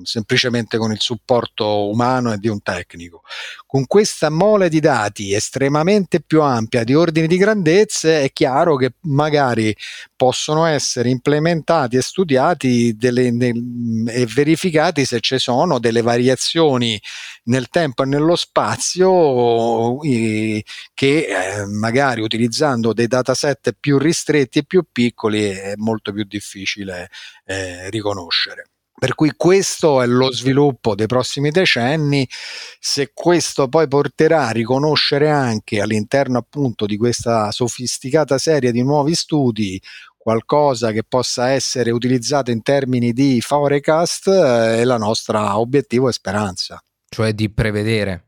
semplicemente 0.02 0.78
con 0.78 0.92
il 0.92 1.00
supporto 1.00 1.88
umano 1.88 2.32
e 2.32 2.38
di 2.38 2.48
un 2.48 2.62
tecnico. 2.62 3.22
Con 3.66 3.86
questa 3.86 4.30
mole 4.30 4.68
di 4.68 4.80
dati 4.80 5.32
estremamente 5.32 6.20
più 6.20 6.42
ampia 6.42 6.84
di 6.84 6.94
ordini 6.94 7.26
di 7.26 7.36
grandezze 7.36 8.22
è 8.22 8.32
chiaro 8.32 8.76
che 8.76 8.94
magari 9.02 9.74
possono 10.16 10.64
essere 10.66 11.08
implementati 11.08 11.96
e 11.96 12.02
studiati 12.02 12.94
delle, 12.96 13.30
nel, 13.30 14.08
e 14.08 14.26
verificati 14.26 15.04
se 15.04 15.20
ci 15.20 15.38
sono 15.38 15.78
delle 15.78 16.02
variazioni 16.02 17.00
nel 17.44 17.68
tempo 17.68 18.02
e 18.02 18.06
nello 18.06 18.36
spazio 18.36 20.02
eh, 20.02 20.64
che 20.94 21.26
eh, 21.26 21.66
magari 21.66 22.20
utilizzando 22.20 22.92
dei 22.92 23.06
dataset 23.06 23.74
più 23.78 23.98
ristretti 23.98 24.60
e 24.60 24.64
più 24.64 24.84
piccoli 24.90 25.44
è 25.44 25.74
molto 25.76 26.12
più 26.12 26.24
difficile 26.24 27.08
eh, 27.44 27.88
riconoscere. 27.90 28.66
Per 29.00 29.14
cui 29.14 29.32
questo 29.34 30.02
è 30.02 30.06
lo 30.06 30.30
sviluppo 30.30 30.94
dei 30.94 31.06
prossimi 31.06 31.50
decenni. 31.50 32.28
Se 32.78 33.12
questo 33.14 33.66
poi 33.66 33.88
porterà 33.88 34.48
a 34.48 34.50
riconoscere 34.50 35.30
anche 35.30 35.80
all'interno 35.80 36.36
appunto 36.36 36.84
di 36.84 36.98
questa 36.98 37.50
sofisticata 37.50 38.36
serie 38.36 38.72
di 38.72 38.82
nuovi 38.82 39.14
studi 39.14 39.80
qualcosa 40.18 40.92
che 40.92 41.02
possa 41.02 41.48
essere 41.48 41.90
utilizzato 41.90 42.50
in 42.50 42.60
termini 42.60 43.14
di 43.14 43.40
forecast 43.40 44.28
eh, 44.28 44.80
è 44.80 44.84
la 44.84 44.98
nostra 44.98 45.58
obiettivo 45.58 46.10
e 46.10 46.12
speranza. 46.12 46.78
Cioè 47.08 47.32
di 47.32 47.48
prevedere 47.48 48.26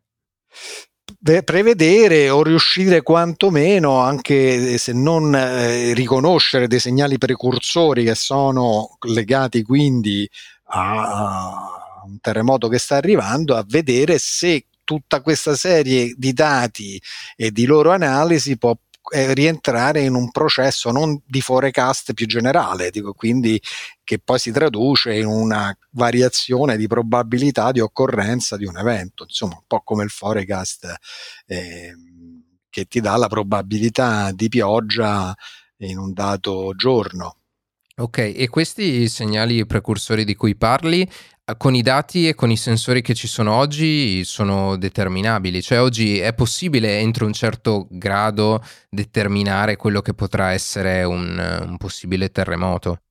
prevedere 1.45 2.31
o 2.31 2.43
riuscire 2.43 3.03
quantomeno 3.03 3.99
anche 3.99 4.77
se 4.79 4.93
non 4.93 5.35
eh, 5.35 5.95
riconoscere 5.95 6.67
dei 6.67 6.81
segnali 6.81 7.19
precursori 7.19 8.05
che 8.05 8.15
sono 8.15 8.97
legati 9.07 9.63
quindi 9.63 10.29
a 10.75 12.03
un 12.05 12.19
terremoto 12.21 12.69
che 12.69 12.79
sta 12.79 12.97
arrivando, 12.97 13.57
a 13.57 13.65
vedere 13.67 14.19
se 14.19 14.67
tutta 14.85 15.21
questa 15.21 15.55
serie 15.55 16.15
di 16.17 16.33
dati 16.33 17.01
e 17.37 17.51
di 17.51 17.65
loro 17.67 17.93
analisi 17.93 18.59
può 18.59 18.77
eh, 19.11 19.35
rientrare 19.35 20.01
in 20.01 20.15
un 20.15 20.31
processo 20.31 20.91
non 20.91 21.21
di 21.27 21.41
forecast 21.41 22.15
più 22.15 22.27
generale, 22.27 22.91
dico, 22.91 23.13
quindi 23.13 23.61
che 24.05 24.19
poi 24.19 24.39
si 24.39 24.51
traduce 24.51 25.15
in 25.15 25.27
una 25.27 25.77
variazione 25.91 26.77
di 26.77 26.87
probabilità 26.87 27.73
di 27.73 27.81
occorrenza 27.81 28.57
di 28.57 28.65
un 28.65 28.79
evento, 28.79 29.25
insomma 29.25 29.57
un 29.57 29.65
po' 29.67 29.83
come 29.83 30.05
il 30.05 30.11
forecast 30.11 30.95
eh, 31.47 31.95
che 32.71 32.85
ti 32.87 33.01
dà 33.01 33.17
la 33.17 33.29
probabilità 33.29 34.33
di 34.33 34.49
pioggia 34.49 35.35
in 35.79 35.99
un 35.99 36.13
dato 36.13 36.73
giorno. 36.75 37.42
Ok, 37.97 38.19
e 38.35 38.49
questi 38.49 39.07
segnali 39.07 39.67
precursori 39.67 40.25
di 40.25 40.35
cui 40.35 40.57
parli, 40.57 41.03
eh, 41.03 41.57
con 41.59 41.75
i 41.75 41.83
dati 41.83 42.27
e 42.27 42.35
con 42.35 42.51
i 42.51 42.57
sensori 42.57 43.03
che 43.03 43.13
ci 43.13 43.29
sono 43.29 43.53
oggi, 43.53 44.25
sono 44.25 44.77
determinabili? 44.77 45.61
Cioè 45.61 45.81
oggi 45.81 46.19
è 46.19 46.33
possibile 46.33 46.99
entro 47.01 47.27
un 47.27 47.35
certo 47.35 47.87
grado 47.91 48.65
determinare 48.89 49.77
quello 49.77 50.01
che 50.01 50.15
potrà 50.15 50.53
essere 50.53 51.05
un, 51.05 51.65
un 51.67 51.77
possibile 51.77 52.31
terremoto? 52.31 53.03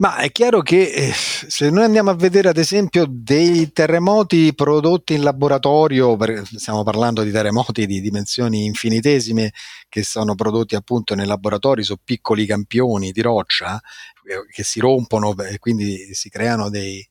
Ma 0.00 0.16
è 0.16 0.32
chiaro 0.32 0.62
che 0.62 0.90
eh, 0.92 1.12
se 1.12 1.68
noi 1.68 1.84
andiamo 1.84 2.08
a 2.08 2.14
vedere 2.14 2.48
ad 2.48 2.56
esempio 2.56 3.04
dei 3.06 3.70
terremoti 3.70 4.54
prodotti 4.54 5.12
in 5.12 5.22
laboratorio, 5.22 6.16
stiamo 6.56 6.82
parlando 6.82 7.22
di 7.22 7.30
terremoti 7.30 7.84
di 7.84 8.00
dimensioni 8.00 8.64
infinitesime 8.64 9.52
che 9.90 10.02
sono 10.02 10.34
prodotti 10.34 10.74
appunto 10.74 11.14
nei 11.14 11.26
laboratori 11.26 11.82
su 11.82 11.96
piccoli 12.02 12.46
campioni 12.46 13.12
di 13.12 13.20
roccia 13.20 13.78
eh, 14.24 14.46
che 14.50 14.62
si 14.62 14.80
rompono 14.80 15.36
e 15.36 15.58
quindi 15.58 16.14
si 16.14 16.30
creano 16.30 16.70
dei, 16.70 17.06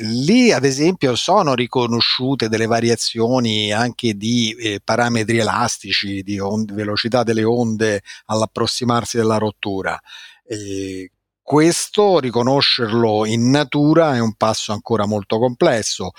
Lì, 0.00 0.52
ad 0.52 0.64
esempio, 0.64 1.16
sono 1.16 1.54
riconosciute 1.54 2.48
delle 2.48 2.66
variazioni 2.66 3.72
anche 3.72 4.14
di 4.14 4.54
eh, 4.56 4.80
parametri 4.84 5.38
elastici, 5.38 6.22
di 6.22 6.38
onde, 6.38 6.72
velocità 6.72 7.24
delle 7.24 7.42
onde 7.42 8.02
all'approssimarsi 8.26 9.16
della 9.16 9.38
rottura. 9.38 9.98
Eh, 10.46 11.10
questo, 11.48 12.18
riconoscerlo 12.18 13.24
in 13.24 13.48
natura, 13.48 14.14
è 14.14 14.18
un 14.18 14.34
passo 14.34 14.72
ancora 14.72 15.06
molto 15.06 15.38
complesso. 15.38 16.10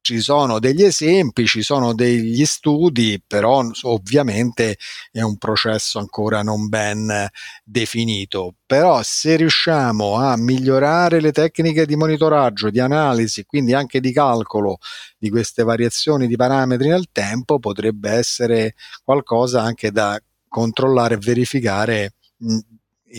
Ci 0.00 0.20
sono 0.20 0.60
degli 0.60 0.84
esempi, 0.84 1.44
ci 1.44 1.60
sono 1.62 1.92
degli 1.92 2.44
studi, 2.46 3.20
però 3.26 3.68
ovviamente 3.82 4.78
è 5.10 5.22
un 5.22 5.38
processo 5.38 5.98
ancora 5.98 6.44
non 6.44 6.68
ben 6.68 7.28
definito. 7.64 8.54
Però 8.64 9.02
se 9.02 9.34
riusciamo 9.34 10.14
a 10.18 10.36
migliorare 10.36 11.20
le 11.20 11.32
tecniche 11.32 11.84
di 11.84 11.96
monitoraggio, 11.96 12.70
di 12.70 12.78
analisi, 12.78 13.44
quindi 13.44 13.74
anche 13.74 13.98
di 13.98 14.12
calcolo 14.12 14.78
di 15.18 15.30
queste 15.30 15.64
variazioni 15.64 16.28
di 16.28 16.36
parametri 16.36 16.86
nel 16.86 17.08
tempo, 17.10 17.58
potrebbe 17.58 18.10
essere 18.10 18.74
qualcosa 19.02 19.62
anche 19.62 19.90
da 19.90 20.16
controllare 20.46 21.14
e 21.14 21.18
verificare 21.18 22.12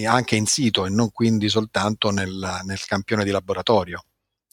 anche 0.05 0.35
in 0.35 0.45
sito 0.45 0.85
e 0.85 0.89
non 0.89 1.11
quindi 1.11 1.49
soltanto 1.49 2.11
nel, 2.11 2.61
nel 2.63 2.79
campione 2.85 3.23
di 3.23 3.31
laboratorio. 3.31 4.03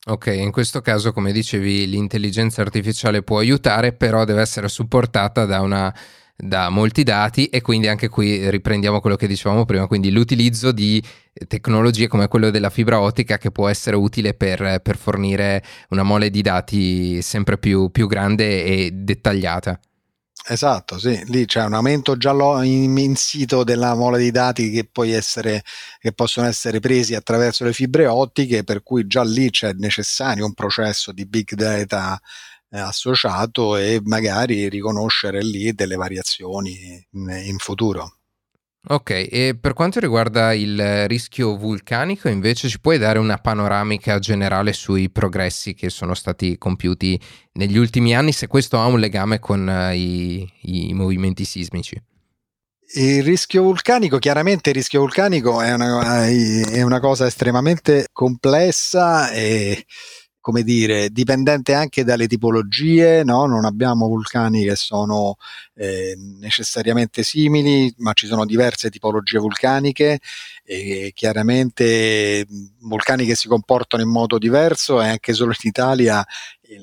Ok, 0.06 0.26
in 0.26 0.50
questo 0.50 0.82
caso, 0.82 1.12
come 1.12 1.32
dicevi, 1.32 1.88
l'intelligenza 1.88 2.60
artificiale 2.60 3.22
può 3.22 3.38
aiutare, 3.38 3.94
però 3.94 4.24
deve 4.24 4.42
essere 4.42 4.68
supportata 4.68 5.46
da, 5.46 5.62
una, 5.62 5.94
da 6.36 6.68
molti 6.68 7.04
dati 7.04 7.46
e 7.46 7.62
quindi 7.62 7.88
anche 7.88 8.08
qui 8.10 8.50
riprendiamo 8.50 9.00
quello 9.00 9.16
che 9.16 9.26
dicevamo 9.26 9.64
prima, 9.64 9.86
quindi 9.86 10.10
l'utilizzo 10.10 10.72
di 10.72 11.02
tecnologie 11.48 12.06
come 12.06 12.28
quello 12.28 12.50
della 12.50 12.68
fibra 12.68 13.00
ottica 13.00 13.38
che 13.38 13.50
può 13.50 13.66
essere 13.68 13.96
utile 13.96 14.34
per, 14.34 14.80
per 14.82 14.98
fornire 14.98 15.64
una 15.88 16.02
mole 16.02 16.28
di 16.28 16.42
dati 16.42 17.22
sempre 17.22 17.56
più, 17.56 17.90
più 17.90 18.06
grande 18.06 18.62
e 18.64 18.90
dettagliata. 18.92 19.80
Esatto, 20.46 20.98
sì, 20.98 21.22
lì 21.28 21.46
c'è 21.46 21.64
un 21.64 21.72
aumento 21.72 22.18
già 22.18 22.32
immensito 22.64 23.64
della 23.64 23.94
mole 23.94 24.18
di 24.18 24.30
dati 24.30 24.70
che, 24.70 24.86
essere, 25.16 25.62
che, 25.98 26.12
possono 26.12 26.46
essere 26.46 26.80
presi 26.80 27.14
attraverso 27.14 27.64
le 27.64 27.72
fibre 27.72 28.06
ottiche, 28.06 28.62
per 28.62 28.82
cui 28.82 29.06
già 29.06 29.22
lì 29.24 29.48
c'è 29.48 29.72
necessario 29.72 30.44
un 30.44 30.52
processo 30.52 31.12
di 31.12 31.24
big 31.24 31.54
data 31.54 32.20
eh, 32.68 32.78
associato 32.78 33.76
e 33.76 34.00
magari 34.04 34.68
riconoscere 34.68 35.42
lì 35.42 35.72
delle 35.72 35.96
variazioni 35.96 37.06
in, 37.12 37.42
in 37.46 37.56
futuro. 37.56 38.18
Ok, 38.86 39.10
e 39.10 39.56
per 39.58 39.72
quanto 39.72 39.98
riguarda 39.98 40.52
il 40.52 41.08
rischio 41.08 41.56
vulcanico, 41.56 42.28
invece 42.28 42.68
ci 42.68 42.78
puoi 42.80 42.98
dare 42.98 43.18
una 43.18 43.38
panoramica 43.38 44.18
generale 44.18 44.74
sui 44.74 45.08
progressi 45.08 45.72
che 45.72 45.88
sono 45.88 46.12
stati 46.12 46.58
compiuti 46.58 47.18
negli 47.52 47.78
ultimi 47.78 48.14
anni, 48.14 48.32
se 48.32 48.46
questo 48.46 48.78
ha 48.78 48.84
un 48.84 49.00
legame 49.00 49.38
con 49.38 49.66
uh, 49.66 49.94
i, 49.94 50.46
i 50.62 50.92
movimenti 50.92 51.46
sismici? 51.46 51.98
Il 52.96 53.22
rischio 53.22 53.62
vulcanico, 53.62 54.18
chiaramente 54.18 54.68
il 54.68 54.76
rischio 54.76 55.00
vulcanico 55.00 55.62
è 55.62 55.72
una, 55.72 56.26
è 56.26 56.82
una 56.82 57.00
cosa 57.00 57.26
estremamente 57.26 58.08
complessa 58.12 59.30
e 59.30 59.86
come 60.44 60.62
dire, 60.62 61.08
dipendente 61.08 61.72
anche 61.72 62.04
dalle 62.04 62.26
tipologie, 62.26 63.24
no? 63.24 63.46
non 63.46 63.64
abbiamo 63.64 64.08
vulcani 64.08 64.62
che 64.62 64.76
sono 64.76 65.36
eh, 65.74 66.14
necessariamente 66.38 67.22
simili, 67.22 67.90
ma 68.00 68.12
ci 68.12 68.26
sono 68.26 68.44
diverse 68.44 68.90
tipologie 68.90 69.38
vulcaniche 69.38 70.20
e 70.62 71.12
chiaramente 71.14 72.46
vulcani 72.80 73.24
che 73.24 73.34
si 73.34 73.48
comportano 73.48 74.02
in 74.02 74.10
modo 74.10 74.36
diverso 74.36 75.00
e 75.00 75.08
anche 75.08 75.32
solo 75.32 75.52
in 75.52 75.70
Italia 75.70 76.22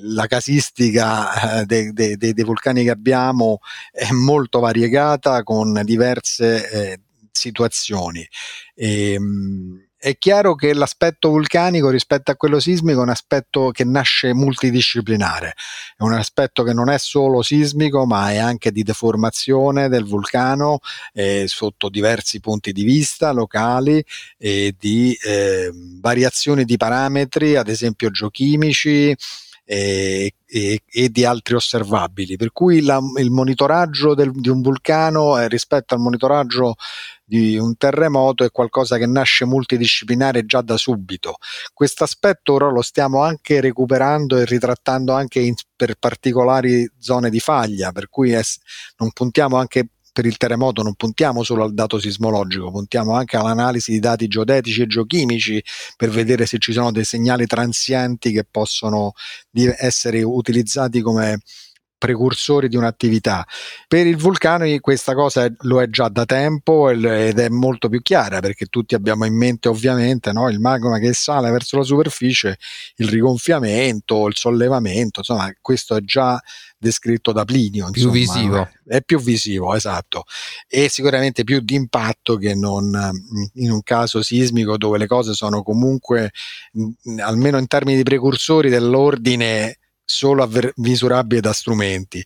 la 0.00 0.26
casistica 0.26 1.60
eh, 1.60 1.64
dei, 1.64 1.92
dei, 1.92 2.16
dei, 2.16 2.44
vulcani 2.44 2.82
che 2.82 2.90
abbiamo 2.90 3.60
è 3.92 4.10
molto 4.10 4.58
variegata 4.58 5.44
con 5.44 5.80
diverse 5.84 6.68
eh, 6.68 7.00
situazioni. 7.30 8.26
E, 8.74 9.12
ehm, 9.12 9.86
è 10.04 10.18
chiaro 10.18 10.56
che 10.56 10.74
l'aspetto 10.74 11.28
vulcanico 11.28 11.88
rispetto 11.88 12.32
a 12.32 12.34
quello 12.34 12.58
sismico 12.58 12.98
è 12.98 13.02
un 13.04 13.10
aspetto 13.10 13.70
che 13.70 13.84
nasce 13.84 14.34
multidisciplinare, 14.34 15.54
è 15.96 16.02
un 16.02 16.14
aspetto 16.14 16.64
che 16.64 16.72
non 16.72 16.90
è 16.90 16.98
solo 16.98 17.40
sismico 17.40 18.04
ma 18.04 18.32
è 18.32 18.38
anche 18.38 18.72
di 18.72 18.82
deformazione 18.82 19.88
del 19.88 20.04
vulcano 20.04 20.80
eh, 21.12 21.44
sotto 21.46 21.88
diversi 21.88 22.40
punti 22.40 22.72
di 22.72 22.82
vista 22.82 23.30
locali 23.30 24.04
e 24.38 24.74
di 24.76 25.16
eh, 25.22 25.70
variazioni 26.00 26.64
di 26.64 26.76
parametri, 26.76 27.54
ad 27.54 27.68
esempio 27.68 28.10
geochimici, 28.10 29.16
e, 29.64 30.34
e, 30.44 30.82
e, 30.84 31.08
di 31.08 31.24
altri 31.24 31.54
osservabili. 31.54 32.36
Per 32.36 32.52
cui 32.52 32.82
la, 32.82 33.00
il 33.18 33.30
monitoraggio 33.30 34.14
del, 34.14 34.32
di 34.32 34.48
un 34.48 34.60
vulcano 34.60 35.38
eh, 35.38 35.48
rispetto 35.48 35.94
al 35.94 36.00
monitoraggio 36.00 36.74
di 37.32 37.56
un 37.56 37.78
terremoto 37.78 38.44
è 38.44 38.50
qualcosa 38.50 38.98
che 38.98 39.06
nasce 39.06 39.46
multidisciplinare 39.46 40.44
già 40.44 40.60
da 40.60 40.76
subito. 40.76 41.36
Questo 41.72 42.04
aspetto 42.04 42.52
ora 42.52 42.68
lo 42.68 42.82
stiamo 42.82 43.22
anche 43.22 43.62
recuperando 43.62 44.36
e 44.36 44.44
ritrattando 44.44 45.14
anche 45.14 45.40
in, 45.40 45.54
per 45.74 45.94
particolari 45.98 46.86
zone 46.98 47.30
di 47.30 47.40
faglia, 47.40 47.90
per 47.90 48.10
cui 48.10 48.32
è, 48.32 48.42
non 48.98 49.12
puntiamo 49.12 49.56
anche 49.56 49.88
per 50.12 50.26
il 50.26 50.36
terremoto 50.36 50.82
non 50.82 50.94
puntiamo 50.94 51.42
solo 51.42 51.64
al 51.64 51.72
dato 51.72 51.98
sismologico, 51.98 52.70
puntiamo 52.70 53.14
anche 53.14 53.38
all'analisi 53.38 53.92
di 53.92 53.98
dati 53.98 54.28
geodetici 54.28 54.82
e 54.82 54.86
geochimici 54.86 55.64
per 55.96 56.10
vedere 56.10 56.44
se 56.44 56.58
ci 56.58 56.74
sono 56.74 56.92
dei 56.92 57.04
segnali 57.06 57.46
transienti 57.46 58.30
che 58.30 58.44
possono 58.44 59.14
essere 59.78 60.22
utilizzati 60.22 61.00
come 61.00 61.40
precursori 62.02 62.68
di 62.68 62.76
un'attività. 62.76 63.46
Per 63.86 64.08
il 64.08 64.16
vulcano 64.16 64.66
questa 64.80 65.14
cosa 65.14 65.48
lo 65.60 65.80
è 65.80 65.88
già 65.88 66.08
da 66.08 66.24
tempo 66.24 66.90
ed 66.90 67.38
è 67.38 67.48
molto 67.48 67.88
più 67.88 68.02
chiara 68.02 68.40
perché 68.40 68.66
tutti 68.66 68.96
abbiamo 68.96 69.24
in 69.24 69.36
mente 69.36 69.68
ovviamente 69.68 70.32
no, 70.32 70.48
il 70.48 70.58
magma 70.58 70.98
che 70.98 71.12
sale 71.12 71.48
verso 71.52 71.76
la 71.76 71.84
superficie, 71.84 72.58
il 72.96 73.08
rigonfiamento, 73.08 74.26
il 74.26 74.34
sollevamento, 74.36 75.20
insomma 75.20 75.48
questo 75.60 75.94
è 75.94 76.00
già 76.00 76.42
descritto 76.76 77.30
da 77.30 77.44
Plinio. 77.44 77.86
Insomma, 77.86 78.10
più 78.10 78.10
visivo. 78.10 78.68
È 78.84 79.00
più 79.02 79.20
visivo, 79.20 79.72
esatto. 79.72 80.24
E 80.66 80.88
sicuramente 80.88 81.44
più 81.44 81.60
di 81.60 81.76
impatto 81.76 82.36
che 82.36 82.56
non 82.56 82.90
in 83.54 83.70
un 83.70 83.82
caso 83.84 84.22
sismico 84.22 84.76
dove 84.76 84.98
le 84.98 85.06
cose 85.06 85.34
sono 85.34 85.62
comunque, 85.62 86.32
almeno 87.18 87.58
in 87.58 87.68
termini 87.68 87.96
di 87.96 88.02
precursori 88.02 88.70
dell'ordine, 88.70 89.78
solo 90.04 90.42
avver- 90.42 90.72
misurabile 90.76 91.40
da 91.40 91.52
strumenti. 91.52 92.24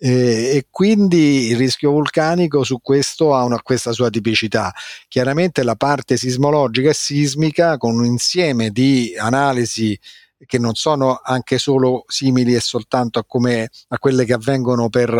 Eh, 0.00 0.56
e 0.56 0.66
quindi 0.70 1.48
il 1.48 1.56
rischio 1.56 1.90
vulcanico 1.90 2.62
su 2.62 2.80
questo 2.80 3.34
ha 3.34 3.42
una, 3.44 3.60
questa 3.60 3.92
sua 3.92 4.10
tipicità. 4.10 4.72
Chiaramente 5.08 5.64
la 5.64 5.74
parte 5.74 6.16
sismologica 6.16 6.90
e 6.90 6.94
sismica 6.94 7.76
con 7.78 7.96
un 7.96 8.04
insieme 8.04 8.70
di 8.70 9.14
analisi 9.18 9.98
che 10.46 10.58
non 10.58 10.74
sono 10.74 11.20
anche 11.22 11.58
solo 11.58 12.04
simili 12.06 12.54
e 12.54 12.60
soltanto 12.60 13.18
a, 13.18 13.24
come, 13.24 13.68
a 13.88 13.98
quelle 13.98 14.24
che 14.24 14.34
avvengono 14.34 14.88
per 14.88 15.10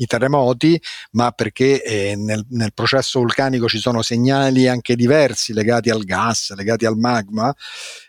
i 0.00 0.06
terremoti, 0.06 0.80
ma 1.12 1.30
perché 1.30 1.82
eh, 1.82 2.16
nel, 2.16 2.44
nel, 2.50 2.72
processo 2.72 3.20
vulcanico 3.20 3.68
ci 3.68 3.78
sono 3.78 4.02
segnali 4.02 4.66
anche 4.66 4.96
diversi 4.96 5.52
legati 5.52 5.90
al 5.90 6.04
gas, 6.04 6.52
legati 6.54 6.86
al 6.86 6.96
magma, 6.96 7.54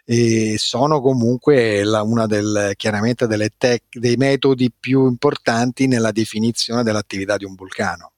e 0.06 0.56
sono 0.58 1.02
comunque 1.02 1.84
la, 1.84 2.02
una 2.02 2.26
del, 2.28 2.74
chiaramente 2.76 3.28
delle 3.28 3.50
tec- 3.58 3.98
dei 3.98 4.16
metodi 4.16 4.72
più 4.78 5.08
importanti 5.08 5.88
nella 5.88 6.12
definizione 6.12 6.84
dell'attività 6.84 7.38
di 7.38 7.46
un 7.46 7.56
vulcano. 7.56 8.12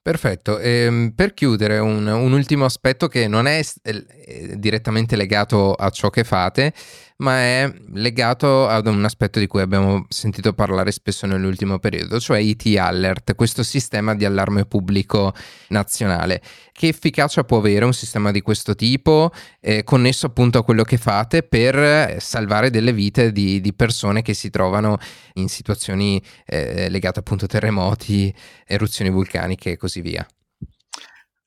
Perfetto, 0.00 0.58
ehm, 0.58 1.12
per 1.14 1.34
chiudere 1.34 1.78
un, 1.80 2.06
un, 2.06 2.32
ultimo 2.32 2.64
aspetto 2.64 3.08
che 3.08 3.28
non 3.28 3.46
è, 3.46 3.60
è 3.82 4.56
direttamente 4.56 5.16
legato 5.16 5.74
a 5.74 5.90
ciò 5.90 6.08
che 6.08 6.24
fate, 6.24 6.72
ma 7.18 7.38
è 7.38 7.72
legato 7.94 8.68
ad 8.68 8.86
un 8.86 9.04
aspetto 9.04 9.40
di 9.40 9.48
cui 9.48 9.60
abbiamo 9.60 10.06
sentito 10.08 10.52
parlare 10.52 10.92
spesso 10.92 11.26
nell'ultimo 11.26 11.78
periodo, 11.78 12.20
cioè 12.20 12.38
IT 12.38 12.76
Alert, 12.78 13.34
questo 13.34 13.64
sistema 13.64 14.14
di 14.14 14.24
allarme 14.24 14.66
pubblico 14.66 15.34
nazionale. 15.68 16.40
Che 16.70 16.86
efficacia 16.86 17.42
può 17.42 17.58
avere 17.58 17.84
un 17.84 17.92
sistema 17.92 18.30
di 18.30 18.40
questo 18.40 18.76
tipo, 18.76 19.32
eh, 19.60 19.82
connesso 19.82 20.26
appunto 20.26 20.58
a 20.58 20.64
quello 20.64 20.84
che 20.84 20.96
fate, 20.96 21.42
per 21.42 22.20
salvare 22.20 22.70
delle 22.70 22.92
vite 22.92 23.32
di, 23.32 23.60
di 23.60 23.74
persone 23.74 24.22
che 24.22 24.34
si 24.34 24.50
trovano 24.50 24.96
in 25.34 25.48
situazioni 25.48 26.22
eh, 26.46 26.88
legate 26.88 27.18
appunto 27.18 27.46
a 27.46 27.48
terremoti, 27.48 28.32
eruzioni 28.64 29.10
vulcaniche 29.10 29.72
e 29.72 29.76
così 29.76 30.00
via? 30.02 30.24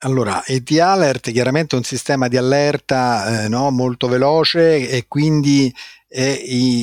Allora, 0.04 0.44
ET 0.46 0.72
Alert 0.80 1.32
chiaramente 1.32 1.76
è 1.76 1.78
un 1.78 1.86
sistema 1.86 2.28
di 2.28 2.36
allerta 2.36 3.44
eh, 3.44 3.48
no, 3.48 3.70
molto 3.70 4.08
veloce 4.08 4.90
e 4.90 5.06
quindi 5.08 5.72
è 6.14 6.42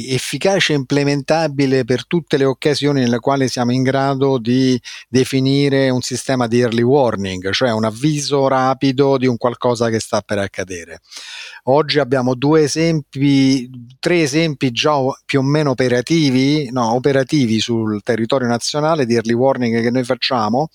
efficace 0.09 0.73
e 0.73 0.77
implementabile 0.77 1.85
per 1.85 2.07
tutte 2.07 2.39
le 2.39 2.47
occasioni 2.47 3.01
nelle 3.01 3.19
quali 3.19 3.47
siamo 3.47 3.73
in 3.73 3.83
grado 3.83 4.39
di 4.39 4.81
definire 5.07 5.91
un 5.91 6.01
sistema 6.01 6.47
di 6.47 6.61
early 6.61 6.81
warning, 6.81 7.51
cioè 7.51 7.71
un 7.71 7.85
avviso 7.85 8.49
rapido 8.49 9.19
di 9.19 9.27
un 9.27 9.37
qualcosa 9.37 9.91
che 9.91 10.01
sta 10.01 10.23
per 10.23 10.39
accadere. 10.39 11.01
Oggi 11.65 11.99
abbiamo 11.99 12.35
due 12.35 12.63
esempi, 12.63 13.69
tre 13.99 14.23
esempi 14.23 14.71
già 14.71 14.97
più 15.27 15.41
o 15.41 15.43
meno 15.43 15.73
operativi, 15.73 16.71
no, 16.71 16.95
operativi 16.95 17.61
sul 17.61 18.01
territorio 18.03 18.49
nazionale 18.49 19.05
di 19.05 19.13
early 19.13 19.35
warning 19.35 19.83
che 19.83 19.91
noi 19.91 20.05
facciamo 20.05 20.69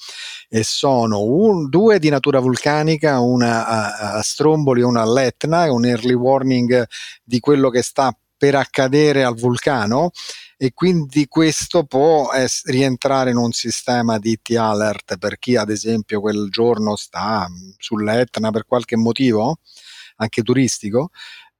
e 0.47 0.61
sono 0.61 1.23
un, 1.23 1.69
due 1.69 1.97
di 1.97 2.09
natura 2.09 2.37
vulcanica, 2.37 3.19
una 3.19 3.65
a, 3.65 4.13
a 4.17 4.21
Stromboli 4.21 4.81
e 4.81 4.85
una 4.85 5.01
all'Etna, 5.01 5.71
un 5.73 5.85
early 5.85 6.13
warning 6.13 6.85
di 7.23 7.39
quello 7.39 7.71
che 7.71 7.81
sta 7.81 8.15
per 8.43 8.55
accadere 8.55 9.23
al 9.23 9.35
vulcano 9.35 10.11
e 10.57 10.73
quindi 10.73 11.27
questo 11.27 11.85
può 11.85 12.29
es- 12.33 12.65
rientrare 12.65 13.29
in 13.29 13.37
un 13.37 13.53
sistema 13.53 14.19
di 14.19 14.31
IT 14.31 14.57
alert 14.57 15.17
per 15.17 15.39
chi 15.39 15.55
ad 15.55 15.69
esempio 15.69 16.19
quel 16.19 16.49
giorno 16.49 16.97
sta 16.97 17.47
sull'Etna 17.77 18.51
per 18.51 18.65
qualche 18.65 18.97
motivo 18.97 19.59
anche 20.17 20.41
turistico 20.41 21.11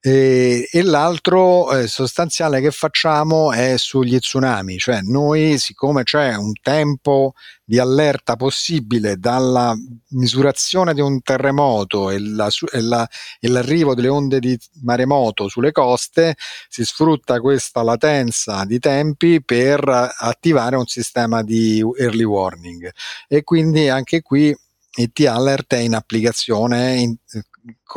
e, 0.06 0.68
e 0.70 0.84
l'altro 0.84 1.72
eh, 1.72 1.88
sostanziale 1.88 2.60
che 2.60 2.72
facciamo 2.72 3.54
è 3.54 3.78
sugli 3.78 4.20
tsunami, 4.20 4.78
cioè 4.78 5.00
noi 5.02 5.58
siccome 5.58 6.04
c'è 6.04 6.36
un 6.36 6.52
tempo 6.62 7.36
di 7.64 7.80
allerta 7.80 8.36
possibile 8.36 9.16
dalla 9.16 9.74
misurazione 10.10 10.94
di 10.94 11.00
un 11.00 11.22
terremoto 11.22 12.10
e, 12.10 12.20
la, 12.20 12.50
e, 12.74 12.82
la, 12.82 13.08
e 13.40 13.48
l'arrivo 13.48 13.96
delle 13.96 14.10
onde 14.10 14.40
di 14.40 14.60
maremoto 14.82 15.48
sulle 15.48 15.72
coste, 15.72 16.36
si 16.68 16.84
sfrutta 16.84 17.40
questa 17.40 17.82
latenza 17.82 18.66
di 18.66 18.80
tempi 18.80 19.42
per 19.42 19.88
attivare 20.18 20.76
un 20.76 20.86
sistema 20.86 21.44
di 21.44 21.82
early 21.98 22.24
warning. 22.24 22.92
E 23.30 23.44
quindi 23.44 23.88
anche 23.88 24.22
qui 24.22 24.54
IT 24.96 25.26
Alert 25.26 25.76
è 25.76 25.78
in 25.78 25.96
applicazione 25.96 26.96
in, 26.96 27.16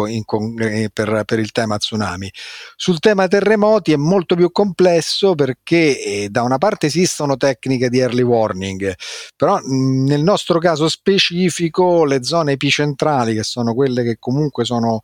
in, 0.07 0.23
in, 0.27 0.89
per, 0.93 1.23
per, 1.25 1.39
il 1.39 1.53
tema 1.53 1.77
tsunami. 1.79 2.31
Sul 2.77 2.99
tema 2.99 3.27
terremoti 3.29 3.93
è 3.93 3.97
molto 3.97 4.35
più 4.35 4.51
complesso 4.53 5.35
perché 5.35 6.03
eh, 6.03 6.29
da 6.31 6.43
una 6.43 6.59
parte 6.59 6.87
esistono 6.87 7.37
tecniche 7.37 7.89
di 7.89 7.99
early 7.99 8.23
warning, 8.23 8.95
però 9.35 9.59
mh, 9.59 10.05
nel 10.05 10.23
nostro 10.23 10.59
caso 10.59 10.89
specifico 10.89 12.05
le 12.05 12.23
zone 12.23 12.53
epicentrali, 12.53 13.35
che 13.35 13.43
sono 13.43 13.75
quelle 13.75 14.03
che 14.03 14.17
comunque 14.19 14.65
sono 14.65 15.01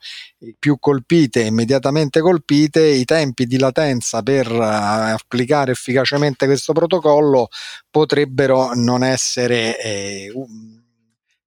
più 0.59 0.79
colpite, 0.79 1.43
immediatamente 1.43 2.21
colpite, 2.21 2.85
i 2.85 3.05
tempi 3.05 3.47
di 3.47 3.59
latenza 3.59 4.23
per 4.23 4.51
uh, 4.51 4.61
applicare 4.61 5.73
efficacemente 5.73 6.47
questo 6.47 6.73
protocollo 6.73 7.49
potrebbero 7.91 8.73
non 8.75 9.03
essere... 9.05 9.79
Eh, 9.81 10.33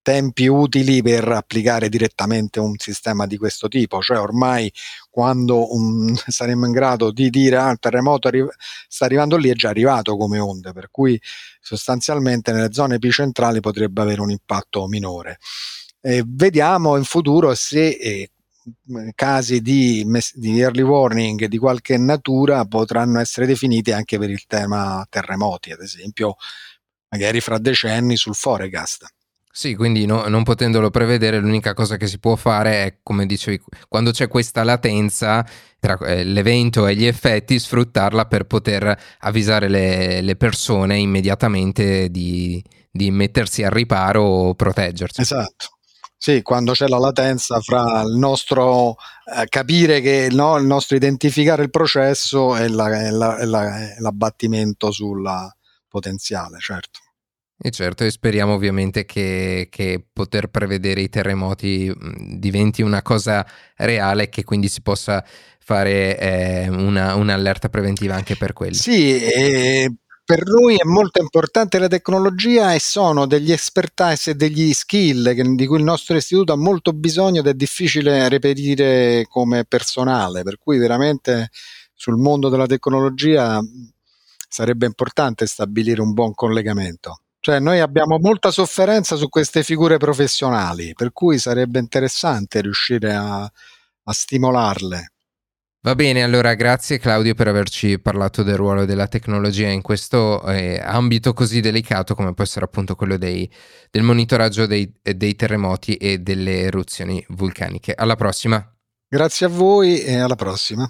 tempi 0.06 0.46
utili 0.46 1.02
per 1.02 1.28
applicare 1.28 1.90
direttamente 1.90 2.60
un 2.60 2.76
sistema 2.78 3.26
di 3.26 3.38
questo 3.38 3.68
tipo, 3.68 4.02
cioè 4.02 4.20
ormai 4.20 4.72
quando 5.10 5.74
un, 5.74 6.14
saremo 6.28 6.68
in 6.68 6.72
grado 6.72 7.12
di 7.12 7.32
dire 7.32 7.58
ah, 7.58 7.72
il 7.72 7.80
terremoto 7.80 8.28
arri- 8.28 8.46
sta 8.88 9.06
arrivando 9.06 9.36
lì 9.36 9.50
è 9.50 9.56
già 9.56 9.70
arrivato 9.70 10.16
come 10.16 10.38
onde, 10.38 10.74
per 10.74 10.90
cui 10.92 11.20
sostanzialmente 11.60 12.52
nelle 12.52 12.72
zone 12.72 12.96
epicentrali 12.96 13.62
potrebbe 13.62 14.04
avere 14.04 14.22
un 14.22 14.30
impatto 14.30 14.86
minore. 14.86 15.40
Eh, 16.02 16.24
vediamo 16.24 16.98
in 16.98 17.04
futuro 17.04 17.56
se 17.56 17.88
eh, 17.88 18.30
casi 19.16 19.60
di, 19.60 20.06
di, 20.36 20.60
early 20.60 20.84
warning 20.84 21.46
di 21.46 21.58
qualche 21.58 21.98
natura 21.98 22.64
potranno 22.66 23.20
essere 23.20 23.48
definiti 23.48 23.92
anche 23.92 24.20
per 24.20 24.30
il 24.30 24.46
tema 24.46 25.04
terremoti, 25.10 25.72
ad 25.72 25.82
esempio 25.82 26.36
magari 27.10 27.42
fra 27.42 27.58
decenni 27.58 28.16
sul 28.18 28.36
forecast. 28.36 29.15
Sì, 29.58 29.74
quindi 29.74 30.06
no, 30.06 30.28
non 30.28 30.44
potendolo 30.44 30.90
prevedere, 30.90 31.40
l'unica 31.40 31.74
cosa 31.74 31.96
che 31.96 32.08
si 32.08 32.20
può 32.20 32.36
fare 32.36 32.84
è, 32.84 32.98
come 33.02 33.26
dicevi, 33.26 33.62
quando 33.88 34.12
c'è 34.12 34.28
questa 34.28 34.66
latenza 34.66 35.48
tra 35.80 35.98
eh, 36.00 36.26
l'evento 36.26 36.88
e 36.88 36.96
gli 36.98 37.06
effetti, 37.06 37.58
sfruttarla 37.58 38.26
per 38.26 38.44
poter 38.48 39.16
avvisare 39.20 39.70
le, 39.70 40.20
le 40.20 40.36
persone 40.36 40.98
immediatamente 40.98 42.10
di, 42.10 42.62
di 42.92 43.12
mettersi 43.12 43.64
al 43.64 43.72
riparo 43.72 44.24
o 44.24 44.56
proteggersi. 44.56 45.22
Esatto. 45.22 45.68
Sì, 46.18 46.42
quando 46.42 46.74
c'è 46.74 46.88
la 46.88 47.00
latenza 47.00 47.62
fra 47.62 48.02
il 48.02 48.18
nostro 48.18 48.98
eh, 49.38 49.46
capire 49.48 50.02
che 50.02 50.28
no, 50.32 50.58
il 50.58 50.66
nostro 50.66 50.98
identificare 50.98 51.64
il 51.64 51.70
processo 51.70 52.58
e, 52.58 52.68
la, 52.68 52.90
la, 53.10 53.46
la, 53.46 53.94
e 53.94 54.02
l'abbattimento 54.02 54.92
sulla 54.92 55.50
potenziale, 55.88 56.60
certo. 56.60 57.00
E 57.58 57.72
certo, 57.72 58.04
e 58.04 58.12
speriamo 58.12 58.54
ovviamente 58.54 59.06
che, 59.06 59.68
che, 59.72 60.06
poter 60.12 60.48
prevedere 60.48 61.02
i 61.02 61.10
terremoti 61.10 61.92
diventi 62.38 62.82
una 62.82 63.02
cosa 63.02 63.46
reale 63.78 64.24
e 64.24 64.30
che 64.30 64.44
quindi 64.44 64.68
si 64.68 64.82
possa 64.82 65.24
fare 65.60 66.20
eh, 66.20 66.68
una, 66.68 67.16
un'allerta 67.16 67.70
preventiva 67.70 68.14
anche 68.14 68.36
per 68.36 68.52
quello. 68.54 68.74
Sì, 68.74 69.20
e 69.24 69.90
per 70.26 70.44
noi 70.44 70.76
è 70.76 70.84
molto 70.84 71.22
importante 71.22 71.80
la 71.80 71.88
tecnologia 71.88 72.74
e 72.74 72.80
sono 72.80 73.26
degli 73.28 73.52
expertise 73.52 74.32
e 74.32 74.36
degli 74.36 74.74
skill 74.74 75.34
che, 75.36 75.44
di 75.44 75.66
cui 75.68 75.78
il 75.78 75.84
nostro 75.84 76.18
istituto 76.18 76.52
ha 76.52 76.58
molto 76.58 76.94
bisogno 76.94 77.40
ed 77.40 77.48
è 77.48 77.54
difficile 77.54 78.28
reperire 78.28 79.26
come 79.30 79.66
personale, 79.66 80.44
per 80.44 80.58
cui 80.58 80.78
veramente 80.78 81.50
sul 81.94 82.18
mondo 82.18 82.50
della 82.50 82.66
tecnologia 82.66 83.62
sarebbe 84.50 84.86
importante 84.86 85.46
stabilire 85.46 86.02
un 86.02 86.14
buon 86.14 86.34
collegamento. 86.34 87.22
Cioè 87.46 87.60
noi 87.60 87.80
abbiamo 87.80 88.18
molta 88.18 88.50
sofferenza 88.50 89.16
su 89.16 89.30
queste 89.30 89.62
figure 89.62 89.98
professionali, 89.98 90.94
per 90.96 91.12
cui 91.12 91.38
sarebbe 91.38 91.78
interessante 91.78 92.60
riuscire 92.60 93.14
a, 93.14 93.44
a 93.44 94.12
stimolarle. 94.12 95.12
Va 95.82 95.94
bene, 95.94 96.24
allora 96.24 96.56
grazie 96.56 96.98
Claudio 96.98 97.36
per 97.36 97.48
averci 97.48 98.00
parlato 98.00 98.42
del 98.42 98.56
ruolo 98.56 98.86
della 98.86 99.06
tecnologia 99.06 99.68
in 99.68 99.84
questo 99.84 100.44
eh, 100.48 100.80
ambito 100.84 101.34
così 101.34 101.60
delicato 101.60 102.16
come 102.16 102.34
può 102.34 102.44
essere 102.44 102.66
appunto 102.66 102.96
quello 102.96 103.16
dei, 103.16 103.48
del 103.92 104.02
monitoraggio 104.02 104.66
dei, 104.66 104.92
dei 105.00 105.36
terremoti 105.36 105.98
e 105.98 106.18
delle 106.18 106.62
eruzioni 106.62 107.24
vulcaniche. 107.30 107.94
Alla 107.94 108.16
prossima. 108.16 108.76
Grazie 109.08 109.46
a 109.46 109.50
voi 109.50 110.00
e 110.00 110.16
alla 110.16 110.34
prossima. 110.34 110.90